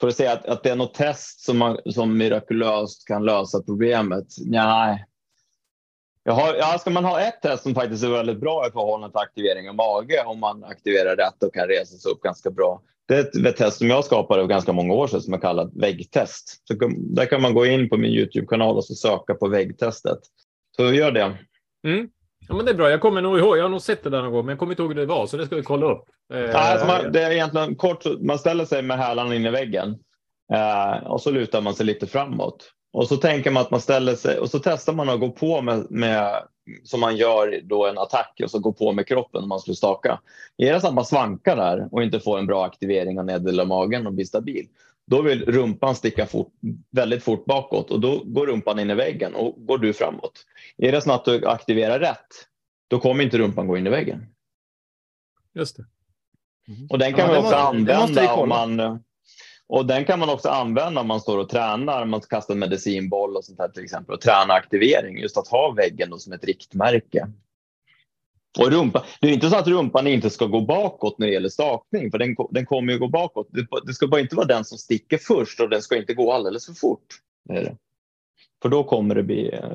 [0.00, 3.62] För att säga att, att det är något test som, man, som mirakulöst kan lösa
[3.62, 4.26] problemet?
[4.46, 5.04] Nej.
[6.22, 9.12] Jag har, ja, ska man ha ett test som faktiskt är väldigt bra i förhållande
[9.12, 12.82] till aktivering av mage, om man aktiverar rätt och kan resa sig upp ganska bra.
[13.08, 15.70] Det är ett test som jag skapade för ganska många år sedan som är kallat
[15.74, 16.62] väggtest.
[16.68, 20.18] Så där kan man gå in på min Youtube-kanal och så söka på väggtestet.
[20.76, 21.38] Så gör det.
[21.86, 22.08] Mm.
[22.50, 22.90] Ja, men det är bra.
[22.90, 23.58] Jag kommer nog ihåg.
[23.58, 25.06] Jag har nog sett det där någon gång, men jag kommer inte ihåg hur det
[25.06, 26.04] var, så det ska vi kolla upp.
[26.32, 28.04] Eh, ja, alltså man, det är egentligen kort.
[28.20, 29.98] Man ställer sig med hälarna in i väggen
[30.52, 34.14] eh, och så lutar man sig lite framåt och så tänker man att man ställer
[34.14, 36.42] sig och så testar man att gå på med, med
[36.84, 39.76] som man gör då en attack och så gå på med kroppen om man skulle
[39.76, 40.20] staka.
[40.56, 43.64] Är det så att man svankar där och inte får en bra aktivering av nedre
[43.64, 44.66] magen och blir stabil,
[45.10, 46.52] då vill rumpan sticka fort,
[46.90, 50.46] väldigt fort bakåt och då går rumpan in i väggen och går du framåt.
[50.76, 52.26] Är det så att du aktiverar rätt,
[52.88, 54.26] då kommer inte rumpan gå in i väggen.
[55.54, 55.84] Just det.
[56.90, 59.00] Och den kan ja, man också må, använda om man
[59.66, 63.44] och den kan man också använda om man står och tränar, man kastar medicinboll och
[63.44, 67.28] sånt där till exempel och träna aktivering, just att ha väggen som ett riktmärke.
[68.58, 71.48] Och rumpa, det är inte så att rumpan inte ska gå bakåt när det gäller
[71.48, 73.48] stakning, för den, den kommer ju gå bakåt.
[73.50, 76.32] Det, det, ska bara inte vara den som sticker först och den ska inte gå
[76.32, 77.06] alldeles för fort.
[78.62, 79.70] För då kommer det bli, eh,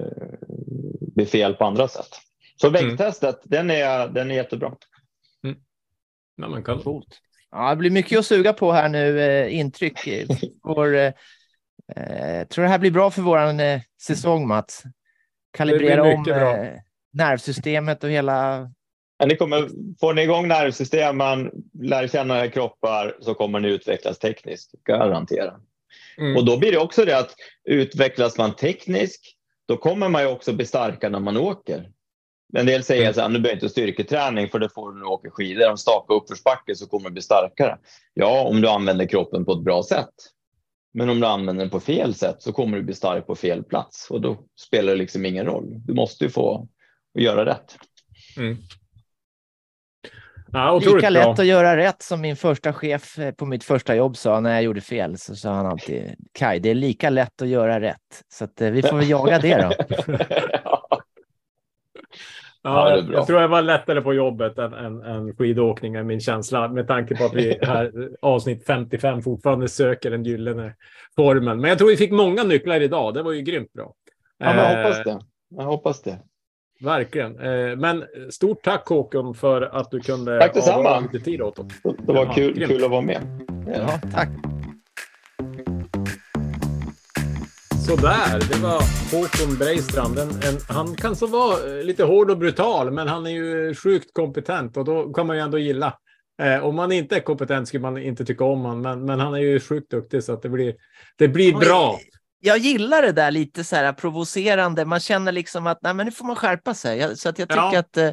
[1.16, 2.10] bli fel på andra sätt.
[2.62, 3.68] Så väggtestet, mm.
[3.68, 4.76] den, är, den är jättebra.
[5.44, 5.58] Mm.
[6.36, 6.80] Ja, kan.
[6.80, 7.22] Coolt.
[7.52, 10.00] Ja, det blir mycket att suga på här nu, eh, intryck.
[10.64, 11.14] Vår, eh,
[11.96, 14.84] eh, tror det här blir bra för vår eh, säsong, Mats.
[15.52, 16.74] Kalibrera om eh,
[17.16, 18.70] nervsystemet och hela...
[19.18, 21.52] Ja, ni kommer, får ni igång nervsystemen,
[21.82, 25.54] lär känna era kroppar, så kommer ni utvecklas tekniskt, garantera.
[26.18, 26.38] Mm.
[26.38, 29.22] Och då blir det också det att utvecklas man tekniskt,
[29.68, 31.92] då kommer man ju också bli starkare när man åker.
[32.58, 33.34] En del säger att mm.
[33.34, 35.70] nu behöver inte styrketräning för det får du när du åker skidor.
[35.70, 37.78] Om staka uppförsbacke så kommer du bli starkare.
[38.14, 40.14] Ja, om du använder kroppen på ett bra sätt.
[40.94, 43.64] Men om du använder den på fel sätt så kommer du bli stark på fel
[43.64, 45.66] plats och då spelar det liksom ingen roll.
[45.86, 46.68] Du måste ju få
[47.22, 47.78] göra rätt.
[48.38, 48.58] Mm.
[50.52, 51.32] Ja, Lika lätt bra.
[51.32, 54.82] att göra rätt som min första chef på mitt första jobb sa när jag gjorde
[54.82, 55.18] fel.
[55.18, 58.24] Så sa han alltid Kaj, det är lika lätt att göra rätt.
[58.28, 59.96] Så att, eh, vi får väl jaga det då.
[62.66, 66.20] Ja, ja jag tror jag var lättare på jobbet än, än, än skidåkning, är min
[66.20, 67.92] känsla, med tanke på att vi här
[68.22, 70.76] avsnitt 55 fortfarande söker den gyllene
[71.16, 71.62] formen.
[71.62, 73.14] Men jag tror vi fick många nycklar idag.
[73.14, 73.94] Det var ju grymt bra.
[74.38, 75.20] Ja, men jag hoppas det.
[75.50, 76.20] Jag hoppas det.
[76.80, 77.40] Verkligen.
[77.40, 81.00] Eh, men stort tack Håkon för att du kunde tack detsamma.
[81.00, 81.68] lite tid åt oss.
[81.84, 83.22] Det var kul, kul att vara med.
[83.68, 84.30] Ja, tack.
[87.86, 90.20] Sådär, det var Håkon Breistrand.
[90.20, 93.76] En, en, han kan så vara eh, lite hård och brutal, men han är ju
[93.76, 95.94] sjukt kompetent och då kan man ju ändå gilla.
[96.42, 99.34] Eh, om man inte är kompetent skulle man inte tycka om honom, men, men han
[99.34, 100.76] är ju sjukt duktig så att det blir,
[101.18, 102.00] det blir bra.
[102.46, 104.86] Jag gillar det där lite så här provocerande.
[104.86, 107.18] Man känner liksom att nej, men nu får man skärpa sig.
[107.18, 107.80] Så att jag tycker ja.
[107.80, 108.10] att eh,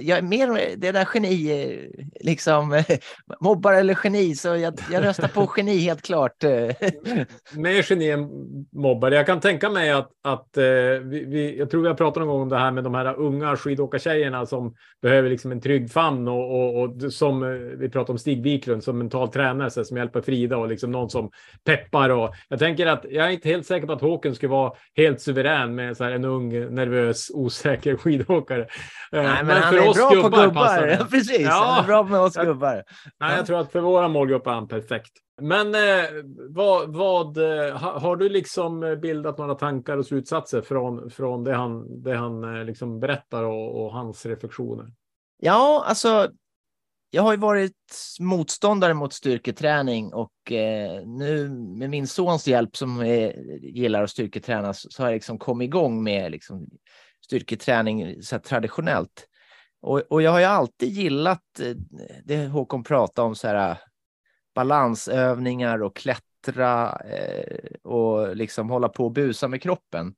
[0.00, 2.82] jag är mer det där geni, liksom
[3.40, 6.42] mobbar eller geni, så jag, jag röstar på geni helt klart.
[7.54, 8.30] mer geni än
[8.72, 9.14] mobbare.
[9.14, 10.64] Jag kan tänka mig att, att eh,
[11.02, 13.14] vi, vi, jag tror vi har pratat någon gång om det här med de här
[13.14, 18.12] unga skidåkartjejerna som behöver liksom en trygg famn och, och, och som eh, vi pratar
[18.12, 21.30] om Stig Wiklund som mental tränare så, som hjälper Frida och liksom någon som
[21.64, 22.10] peppar.
[22.10, 25.20] Och jag tänker att jag är inte helt säker på att Håken skulle vara helt
[25.20, 28.66] suverän med så här en ung, nervös, osäker skidåkare.
[29.12, 31.04] Nej, men, men han är bra på gubbar.
[31.10, 31.50] Precis, ja.
[31.50, 32.84] han är bra med oss gubbar.
[33.20, 35.12] Nej, jag tror att för våra målgrupp är han perfekt.
[35.42, 36.04] Men eh,
[36.48, 42.02] vad, vad eh, har du liksom bildat några tankar och slutsatser från, från det han,
[42.02, 44.92] det han eh, liksom berättar och, och hans reflektioner?
[45.42, 46.28] Ja, alltså
[47.14, 47.72] jag har ju varit
[48.20, 54.74] motståndare mot styrketräning och eh, nu med min sons hjälp som är, gillar att styrketräna
[54.74, 56.66] så har jag liksom kommit igång med liksom,
[57.24, 59.26] styrketräning så traditionellt.
[59.84, 61.76] Och, och jag har ju alltid gillat eh,
[62.24, 63.78] det Håkon pratade om, så här,
[64.54, 70.14] balansövningar och klättra eh, och liksom hålla på och busa med kroppen.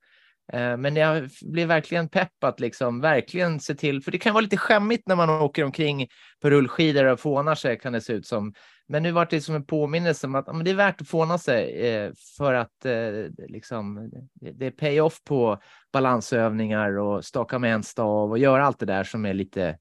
[0.52, 4.42] Eh, men jag blev verkligen pepp att liksom verkligen se till, för det kan vara
[4.42, 6.08] lite skämmigt när man åker omkring
[6.40, 8.52] på rullskidor och fånar sig kan det se ut som.
[8.88, 11.38] Men nu var det som en påminnelse om att men det är värt att fåna
[11.38, 15.58] sig eh, för att eh, liksom, det är pay-off på
[15.92, 19.78] balansövningar och staka med en stav och göra allt det där som är lite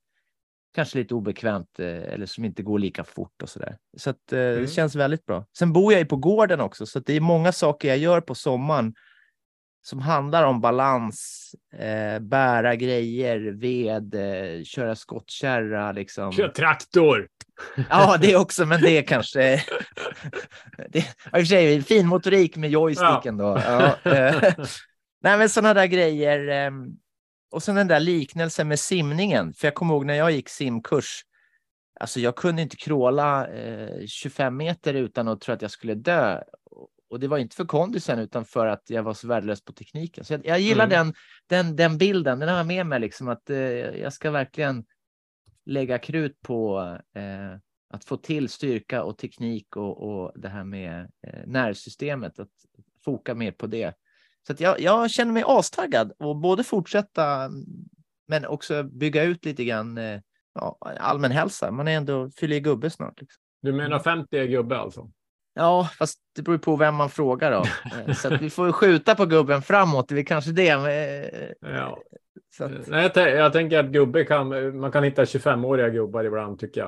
[0.76, 3.78] kanske lite obekvämt eller som inte går lika fort och så där.
[3.97, 4.62] Så att, mm.
[4.62, 5.45] det känns väldigt bra.
[5.58, 8.36] Sen bor jag ju på gården också, så det är många saker jag gör på
[8.36, 8.93] sommaren
[9.86, 15.92] som handlar om balans, eh, bära grejer, ved, eh, köra skottkärra.
[15.92, 16.32] Liksom.
[16.32, 17.28] Kör traktor!
[17.90, 19.40] Ja, det också, men det är kanske...
[20.90, 23.46] det, I och för sig, fin motorik med joysticken ja.
[23.46, 23.62] då.
[23.66, 24.54] Ja, eh,
[25.24, 26.66] nej, men sådana där grejer.
[26.66, 26.72] Eh,
[27.52, 29.54] och sen den där liknelsen med simningen.
[29.54, 31.22] För jag kommer ihåg när jag gick simkurs.
[32.00, 36.42] Alltså jag kunde inte kråla eh, 25 meter utan att tro att jag skulle dö.
[37.10, 40.26] Och det var inte för kondisen utan för att jag var så värdelös på tekniken.
[40.26, 40.89] Så jag, jag gillar Mm.
[40.89, 41.14] den,
[41.47, 42.39] den, den bilden.
[42.39, 44.86] Den har jag med mig liksom att eh, jag ska verkligen
[45.66, 46.80] lägga krut på
[47.16, 47.60] eh,
[47.93, 52.39] att få till styrka och teknik och, och det här med eh, nervsystemet.
[52.39, 52.49] Att
[53.06, 53.93] foka mer på det.
[54.47, 57.66] Så jag, jag känner mig astaggad och både fortsätta mm,
[58.28, 60.20] men också bygga ut lite grann eh,
[60.53, 61.72] ja, allmän hälsa.
[61.72, 63.22] Man är ändå fyller i gubbe snart.
[63.22, 63.41] Liksom.
[63.62, 65.12] Du menar 50 är gubbe alltså?
[65.56, 67.64] Ja, fast det beror på vem man frågar då.
[68.08, 70.08] Eh, Så vi får skjuta på gubben framåt.
[70.10, 70.68] Det är kanske det.
[70.70, 71.97] eh, Ja.
[72.60, 76.82] Att, Nej, jag, jag tänker att gubbe kan, man kan hitta 25-åriga gubbar ibland tycker
[76.82, 76.88] jag.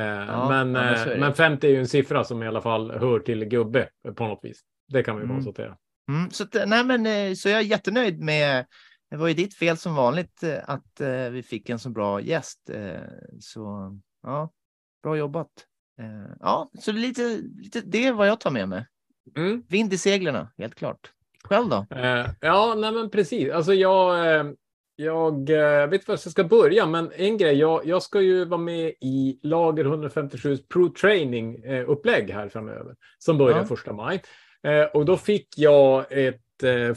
[0.00, 1.16] Eh, men, ja, men det.
[1.20, 4.40] men 50 är ju en siffra som i alla fall hör till gubbe på något
[4.42, 4.60] vis.
[4.88, 5.36] Det kan vi Mm.
[5.36, 5.76] konstatera.
[6.10, 8.66] mm, så, nej, men, så jag är jättenöjd med.
[9.10, 11.00] Det var ju ditt fel som vanligt att
[11.30, 12.70] vi fick en så bra gäst.
[13.40, 13.92] Så
[14.22, 14.50] ja,
[15.02, 15.48] bra jobbat.
[15.98, 18.86] Eh, ja, så lite, lite det är vad jag tar med mig.
[19.36, 19.62] Mm.
[19.68, 21.10] Vind i seglerna, helt klart.
[21.44, 21.86] Själv då?
[21.90, 23.52] Eh, ja, nej men precis.
[23.52, 24.44] Alltså jag, eh,
[24.96, 25.48] jag
[25.90, 27.56] vet inte var jag ska börja, men en grej.
[27.56, 33.38] Jag, jag ska ju vara med i Lager 157 Pro Training upplägg här framöver som
[33.38, 33.64] börjar Ja.
[33.64, 34.22] första maj.
[34.92, 36.42] Och då fick jag ett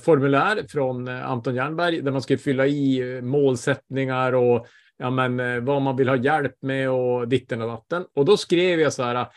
[0.01, 4.67] formulär från Anton Jernberg där man ska fylla i målsättningar och
[4.99, 8.05] ja, men, eh, vad man vill ha hjälp med och ditten och datten.
[8.15, 9.27] Och då skrev jag så här.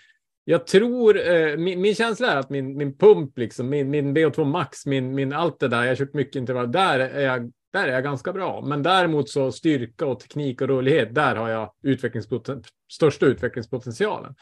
[0.45, 4.45] Jag tror, eh, min, min känsla är att min, min pump, liksom, min, min VO2
[4.45, 7.89] max, min, min allt det där, jag har kört mycket intervall, där är, jag, där
[7.89, 8.61] är jag ganska bra.
[8.67, 14.35] Men däremot så styrka och teknik och rörlighet, där har jag utvecklingspoten, största utvecklingspotentialen.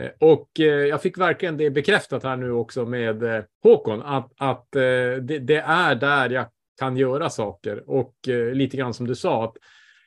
[0.00, 4.32] Eh, och eh, jag fick verkligen det bekräftat här nu också med eh, Håkon, att,
[4.38, 4.82] att eh,
[5.22, 6.46] det, det är där jag
[6.78, 7.90] kan göra saker.
[7.90, 9.56] Och eh, lite grann som du sa, att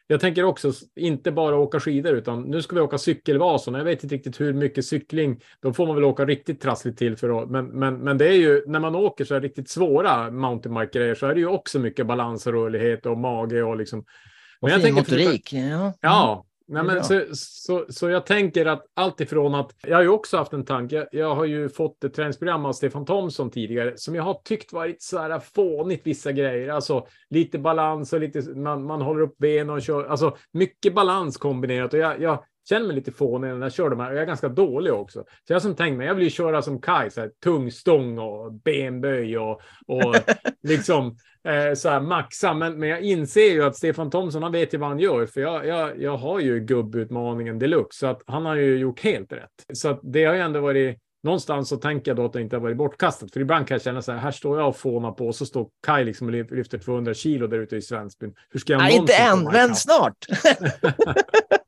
[0.08, 3.74] jag tänker också inte bara åka skidor, utan nu ska vi åka cykelvasan.
[3.74, 7.18] Jag vet inte riktigt hur mycket cykling, då får man väl åka riktigt trassligt till
[7.18, 10.32] för att, men, men, men det är ju, när man åker så här riktigt svåra
[10.32, 14.00] mountainbike-grejer så är det ju också mycket balans och rörlighet och mage och liksom.
[14.00, 14.06] Och
[14.62, 15.54] Men jag fin tänker försöka- motorik.
[15.54, 15.94] Ja.
[16.02, 20.02] Ja, Det nej, men så, så, så jag tänker att allt ifrån att jag har
[20.02, 20.96] ju också haft en tanke.
[20.96, 24.74] Jag, jag har ju fått ett träningsprogram av Stefan Thomsson tidigare som jag har tyckt
[24.74, 26.70] varit så här fånigt vissa grejer.
[26.70, 30.06] Alltså lite balans och lite man, man håller upp benen och kör.
[30.06, 34.00] Alltså mycket balans kombinerat och jag, jag känner mig lite fånig när jag kör de
[34.00, 35.24] här jag är ganska dålig också.
[35.48, 38.20] Så jag som tänkt mig, jag vill ju köra som Kaj, så här, tung stång
[38.20, 40.16] och benböj och, och
[40.64, 42.54] liksom eh, så här maxa.
[42.54, 45.26] Men, men jag inser ju att Stefan Thomsson, han vet ju vad han gör.
[45.26, 48.00] För jag, jag, jag har ju gubbutmaningen deluxe.
[48.00, 49.66] Så att han har ju gjort helt rätt.
[49.74, 51.00] Så att det har ju ändå varit...
[51.24, 53.34] Någonstans så tänker jag då att det inte har varit bortkastat.
[53.34, 55.46] För ibland kan jag känna så här, här står jag och fånar på och så
[55.46, 58.34] står Kai liksom och lyfter 200 kilo där ute i Svensbyn.
[58.50, 60.16] Hur ska jag Nej, inte än, men snart.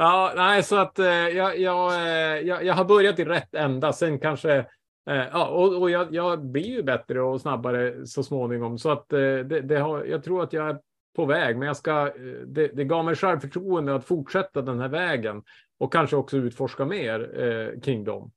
[0.00, 3.92] Ja, nej, så att eh, jag, jag, eh, jag, jag har börjat i rätt ända.
[3.92, 4.56] Sen kanske,
[5.10, 8.78] eh, ja, och, och jag, jag blir ju bättre och snabbare så småningom.
[8.78, 10.78] Så att eh, det, det har, jag tror att jag är
[11.16, 12.12] på väg, men jag ska, eh,
[12.46, 15.42] det, det gav mig självförtroende att fortsätta den här vägen
[15.78, 18.30] och kanske också utforska mer eh, kring dem.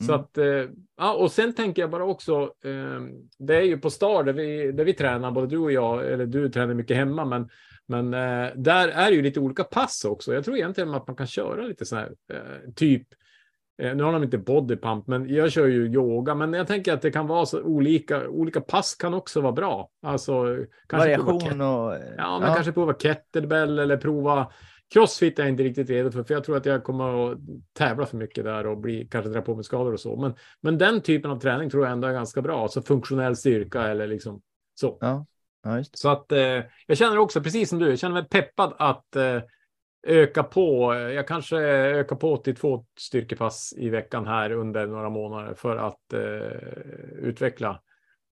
[0.00, 0.20] Så Mm.
[0.20, 3.00] att, eh, ja, och sen tänker jag bara också, eh,
[3.38, 6.26] det är ju på Star där vi, där vi tränar, både du och jag, eller
[6.26, 7.48] du tränar mycket hemma, men,
[7.86, 10.34] men eh, där är det ju lite olika pass också.
[10.34, 13.06] Jag tror egentligen att man kan köra lite så här, eh, typ,
[13.94, 17.10] nu har de inte bodypump, men jag kör ju yoga, men jag tänker att det
[17.10, 19.88] kan vara så olika, olika pass kan också vara bra.
[20.02, 20.56] Alltså,
[20.88, 21.96] kanske prova Variation och...
[22.16, 24.52] Ja, men kanske prova kettlebell eller prova
[24.92, 27.38] crossfit är jag inte riktigt redo för, för jag tror att jag kommer att
[27.72, 30.16] tävla för mycket där och bli, kanske dra på mig skador och så.
[30.16, 33.82] Men, men den typen av träning tror jag ändå är ganska bra, alltså funktionell styrka
[33.82, 34.42] eller liksom
[34.74, 34.98] så.
[35.00, 35.26] Ja,
[35.62, 35.84] ja.
[35.92, 39.42] Så att eh, jag känner också, precis som du, jag känner mig peppad att eh,
[40.06, 40.94] öka på.
[40.94, 46.12] Jag kanske ökar på till två styrkepass i veckan här under några månader för att
[46.12, 46.20] eh,
[47.18, 47.80] utveckla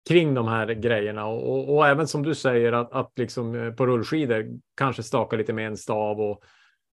[0.07, 3.73] kring de här grejerna och, och, och även som du säger att, att liksom eh,
[3.73, 6.43] på rullskidor kanske staka lite med en stav och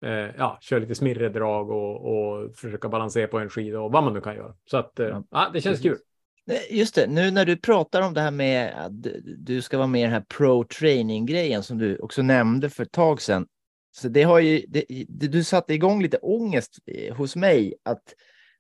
[0.06, 4.14] eh, ja, köra lite smirredrag och, och försöka balansera på en skida och vad man
[4.14, 4.54] nu kan göra.
[4.66, 5.98] Så att eh, Ja, ja, det känns kul.
[6.46, 8.92] Nej, Just det, nu när du pratar om det här med att
[9.38, 12.84] du ska vara med i den här pro training grejen som du också nämnde för
[12.84, 13.48] ett tag sedan.
[13.96, 18.04] Så det har ju, det, det, du satte igång lite ångest eh, hos mig att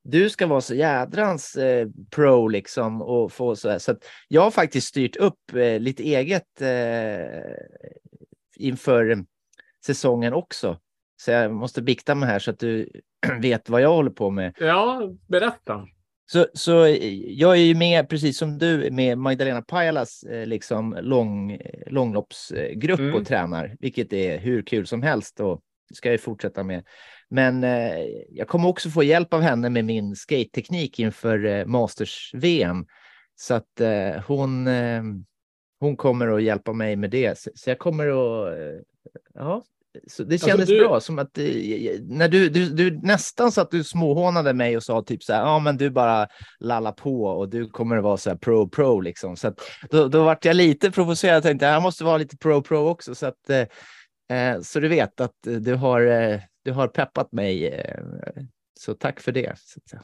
[0.03, 3.79] du ska vara så jädrans eh, pro liksom och få så här.
[3.79, 3.95] Så
[4.27, 7.53] jag har faktiskt styrt upp eh, lite eget eh,
[8.57, 9.25] inför
[9.85, 10.79] säsongen också.
[11.21, 12.89] Så jag måste bikta mig här så att du
[13.41, 14.55] vet vad jag håller på med.
[14.59, 15.87] Ja, berätta.
[16.31, 16.71] Så, så
[17.27, 23.15] jag är ju med, precis som du, med Magdalena Pajalas eh, liksom lång, långloppsgrupp Mm.
[23.15, 25.61] och tränar, vilket är hur kul som helst och
[25.93, 26.83] ska jag fortsätta med.
[27.33, 27.99] Men eh,
[28.29, 32.85] jag kommer också få hjälp av henne med min skate-teknik inför eh, Masters-VM.
[33.35, 35.03] Så att eh, hon, eh,
[35.79, 37.39] hon kommer att hjälpa mig med det.
[37.39, 38.57] Så, så jag kommer att...
[38.57, 38.81] Eh,
[39.33, 39.63] ja,
[40.07, 40.99] så det kändes du- bra.
[40.99, 41.45] Som att eh,
[42.01, 45.41] när du, du, du nästan så att du småhånade mig och sa typ så här,
[45.41, 46.27] ja men du bara
[46.59, 49.35] lalla på och du kommer att vara så här pro pro liksom.
[49.35, 52.61] Så att då, då vart jag lite provocerad och tänkte jag måste vara lite pro
[52.61, 53.15] pro också.
[53.15, 53.49] Så att
[54.61, 56.01] så du vet att du har,
[56.63, 57.67] du har peppat mig.
[57.67, 57.99] Eh,
[58.79, 59.55] så tack för det.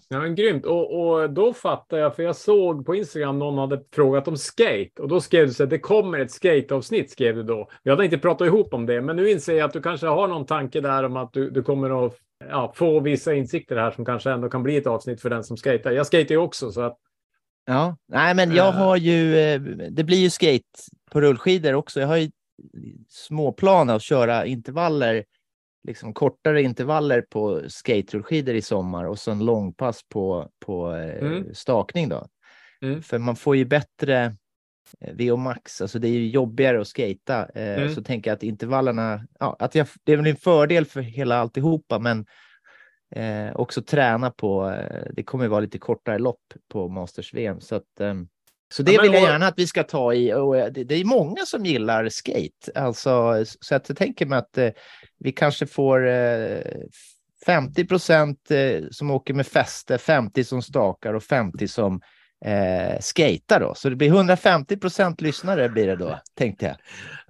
[0.07, 0.65] Ja, men grymt.
[0.65, 5.01] Och, och då fattar jag, för jag såg på Instagram någon hade frågat om skate
[5.01, 7.69] och då skrev du så att det kommer ett skateavsnitt skrev du då.
[7.83, 10.27] Vi hade inte pratat ihop om det, men nu inser jag att du kanske har
[10.27, 12.15] någon tanke där om att du, du kommer att
[12.49, 15.57] ja, få vissa insikter här som kanske ändå kan bli ett avsnitt för den som
[15.57, 15.91] skater.
[15.91, 16.97] Jag skater ju också så att
[17.65, 18.73] Ja, nej, men jag Eh.
[18.73, 19.61] har ju, eh,
[19.91, 20.63] det blir ju skate
[21.11, 21.99] på rullskidor också.
[21.99, 22.29] Jag har ju
[23.09, 25.23] småplan att köra intervaller,
[25.83, 31.53] liksom kortare intervaller på skate-rullskidor i sommar och sen långpass på, på eh, Mm.
[31.53, 32.27] stakning då.
[32.81, 33.01] Mm.
[33.01, 34.35] För man får ju bättre
[34.99, 37.49] eh, VO max, alltså det är ju jobbigare att skata.
[37.55, 37.95] Eh, Mm.
[37.95, 41.37] Så tänker jag att intervallerna, ja, att jag, det är väl en fördel för hela
[41.37, 42.25] alltihopa, men
[43.15, 44.75] eh, också träna på,
[45.13, 47.61] det kommer vara lite kortare lopp på Masters VM.
[47.61, 48.13] Så, att, eh,
[48.73, 50.33] så det Ja, vill jag gärna att vi ska ta i.
[50.33, 54.57] Och eh, det, är många som gillar skate, alltså, så att jag tänker mig att
[54.57, 54.69] eh,
[55.19, 56.59] vi kanske får eh,
[57.45, 62.01] 50 procent eh, som åker med fäste, 50 som stakar och 50 som
[62.45, 63.73] eh, skater då.
[63.75, 66.75] Så det blir 150 procent lyssnare blir det då, tänkte jag.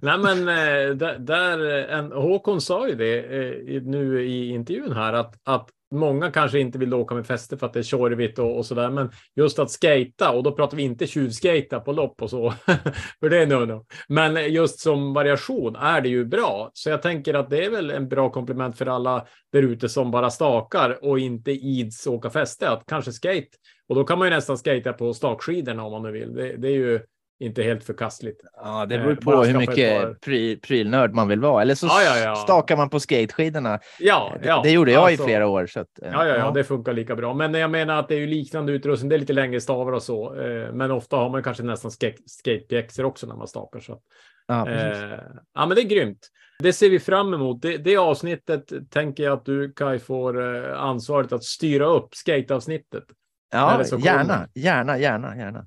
[0.00, 5.12] Nej, men eh, där, där en, Håkon sa ju det eh, nu i intervjun här
[5.12, 8.56] att, att många kanske inte vill åka med fäste för att det är tjorvigt och,
[8.56, 12.22] och så där, men just att skata och då pratar vi inte tjuvskata på lopp
[12.22, 12.50] och så,
[13.20, 13.86] för det är no, no.
[14.08, 17.90] Men just som variation är det ju bra, så jag tänker att det är väl
[17.90, 22.70] en bra komplement för alla där ute som bara stakar och inte ids åka fäste,
[22.70, 23.48] att kanske skate
[23.88, 26.34] och då kan man ju nästan skata på stakskidorna om man nu vill.
[26.34, 27.00] Det, det är ju
[27.40, 28.40] inte helt förkastligt.
[28.56, 31.62] Ja, det Eh, beror på bara hur par- mycket pry, prylnörd man vill vara.
[31.62, 32.34] Eller så Ja, ja, ja.
[32.36, 33.78] stakar man på skateskidorna.
[33.98, 34.60] Ja, Det- ja.
[34.64, 35.66] det gjorde jag alltså- i flera år.
[35.66, 37.34] Så att, eh, Ja, ja, ja, det funkar lika bra.
[37.34, 39.08] Men jag menar att det är ju liknande utrustning.
[39.08, 40.34] Det är lite längre stavar och så.
[40.40, 43.80] eh, Men ofta har man kanske nästan ska- skatepjäxor också när man stakar.
[43.80, 43.98] Så.
[44.46, 45.18] ja, eh,
[45.54, 46.28] ja, men det är grymt.
[46.58, 47.62] Det ser vi fram emot.
[47.62, 53.04] Det, det avsnittet tänker jag att du Kai får eh, ansvaret att styra upp skateavsnittet.
[53.52, 55.66] ja det gärna, gärna, gärna, gärna.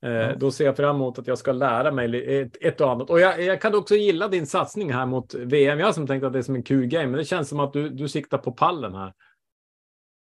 [0.00, 0.34] Ja.
[0.36, 3.10] Då ser jag fram emot att jag ska lära mig ett, ett och annat.
[3.10, 5.78] Och jag, jag kan också gilla din satsning här mot VM.
[5.78, 7.60] Jag har som tänkt att det är som en kul game, men det känns som
[7.60, 9.12] att du, du siktar på pallen här.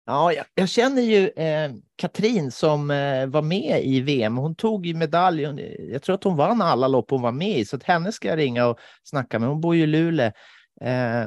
[0.06, 4.36] Ja, jag, jag känner ju eh, Katrin som eh, var med i VM.
[4.36, 5.44] Hon tog ju medalj.
[5.44, 5.60] Hon-
[5.92, 8.28] Jag tror att hon vann alla lopp hon var med i, så att henne ska
[8.28, 9.48] jag ringa och snacka med.
[9.48, 10.26] Hon bor ju i Luleå
[10.80, 11.26] eh,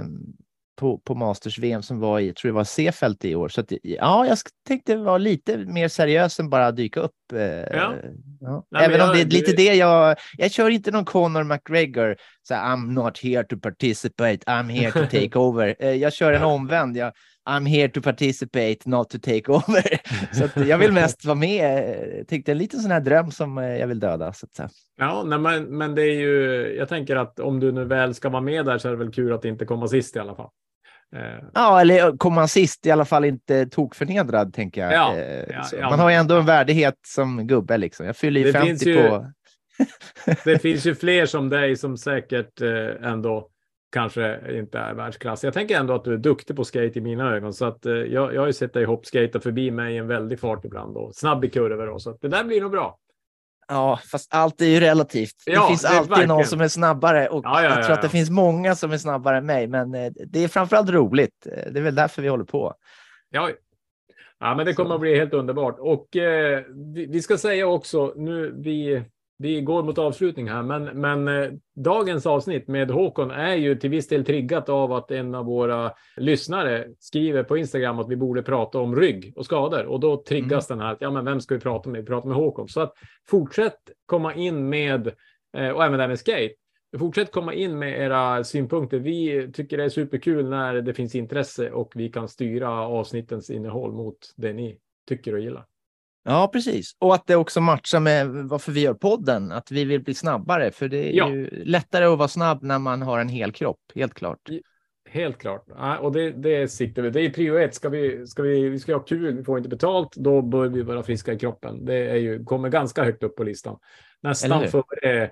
[0.77, 3.49] på, på Masters VM som var i, jag tror det var Seefeld i år.
[3.49, 4.37] Så att, ja, jag
[4.67, 7.13] tänkte vara lite mer seriös än bara dyka upp.
[7.33, 7.93] Eh, ja.
[8.41, 11.43] Nej, men Även om jag- det är lite det jag, jag kör inte någon Conor
[11.43, 12.15] McGregor.
[12.47, 15.75] Så här, I'm not here to participate, I'm here to take over.
[15.79, 16.97] Eh, jag kör en omvänd.
[16.97, 17.13] Jag,
[17.49, 19.83] I'm here to participate, not to take over.
[20.55, 21.89] Så jag vill mest vara med.
[21.89, 24.33] eh, Tänkte en liten sån här dröm som jag vill döda.
[24.33, 24.71] Så att.
[24.99, 28.29] Ja, nej, men, men det är ju, jag tänker att om du nu väl ska
[28.29, 30.49] vara med där så är det väl kul att inte komma sist i alla fall.
[31.15, 34.93] Eh, Ja, eller kommer man sist i alla fall inte tokförnedrad, tänker jag.
[34.93, 35.89] Ja, Eh, ja, ja.
[35.89, 37.77] Man har ju ändå en värdighet som gubbe.
[37.77, 38.05] Liksom.
[38.05, 39.31] Jag fyller ju finns 50 ju- på...
[40.45, 43.49] det finns ju fler som dig som säkert eh, ändå
[43.93, 45.43] kanske inte är världsklass.
[45.43, 47.93] Jag tänker ändå att du är duktig på skate i mina ögon, så att eh,
[47.93, 51.15] jag, jag har ju sett dig hoppskata förbi mig i en väldig fart ibland och
[51.15, 52.97] snabb i kurvor och så att det där blir nog bra.
[53.67, 55.35] Ja, fast allt är ju relativt.
[55.45, 56.45] Ja, det finns det alltid någon verkligen.
[56.47, 58.97] som är snabbare och Ja, ja, jag ja, tror att det finns många som är
[58.97, 61.47] snabbare än mig, men eh, det är framförallt roligt.
[61.51, 62.73] Eh, Det är väl därför vi håller på.
[63.29, 63.49] Ja,
[64.39, 64.93] ja men det kommer Så.
[64.95, 65.75] att bli helt underbart.
[65.79, 66.63] Och eh,
[66.95, 69.03] vi, vi ska säga också, nu vi,
[69.37, 73.89] vi går mot avslutning här, men, men eh, dagens avsnitt med Håkon är ju till
[73.89, 78.43] viss del triggat av att en av våra lyssnare skriver på Instagram att vi borde
[78.43, 79.85] prata om rygg och skador.
[79.85, 82.01] Och då triggas den här, att, ja men vem ska vi prata med?
[82.01, 82.67] Vi pratar med Håkon.
[82.67, 82.93] Så att
[83.29, 85.07] fortsätt komma in med,
[85.57, 86.53] eh, och även där med skate,
[86.99, 88.99] Fortsätt komma in med era synpunkter.
[88.99, 93.91] Vi tycker det är superkul när det finns intresse och vi kan styra avsnittens innehåll
[93.91, 94.77] mot det ni
[95.07, 95.65] tycker och gillar.
[96.29, 96.91] Ja, precis.
[96.99, 100.71] Och att det också matchar med varför vi gör podden, att vi vill bli snabbare,
[100.71, 101.29] för det är Ja.
[101.29, 104.39] ju lättare att vara snabb när man har en hel kropp, helt klart.
[105.09, 105.65] Helt klart.
[106.01, 107.09] Och det, det siktar vi.
[107.09, 107.75] Det är prio ett.
[107.75, 110.81] Ska vi, ska vi, vi ska ha kul, vi får inte betalt, då bör vi
[110.81, 111.85] vara friska i kroppen.
[111.85, 113.77] Det är ju, kommer ganska högt upp på listan.
[114.21, 115.29] Nästan före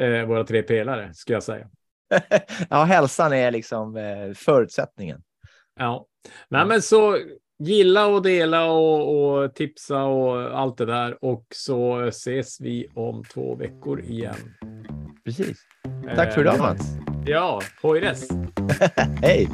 [0.00, 1.68] eh, våra tre pelare, skulle jag säga.
[2.70, 5.22] ja, hälsan är liksom eh, förutsättningen.
[5.78, 6.06] Ja,
[6.48, 7.18] Nej, men så
[7.58, 11.24] gilla och dela och, och tipsa och allt det där.
[11.24, 14.54] Och så ses vi om två veckor igen.
[15.24, 15.58] Precis.
[16.16, 16.86] Tack för idag Eh, Mats.
[17.26, 18.28] Ja, hojres!
[19.22, 19.48] Hej!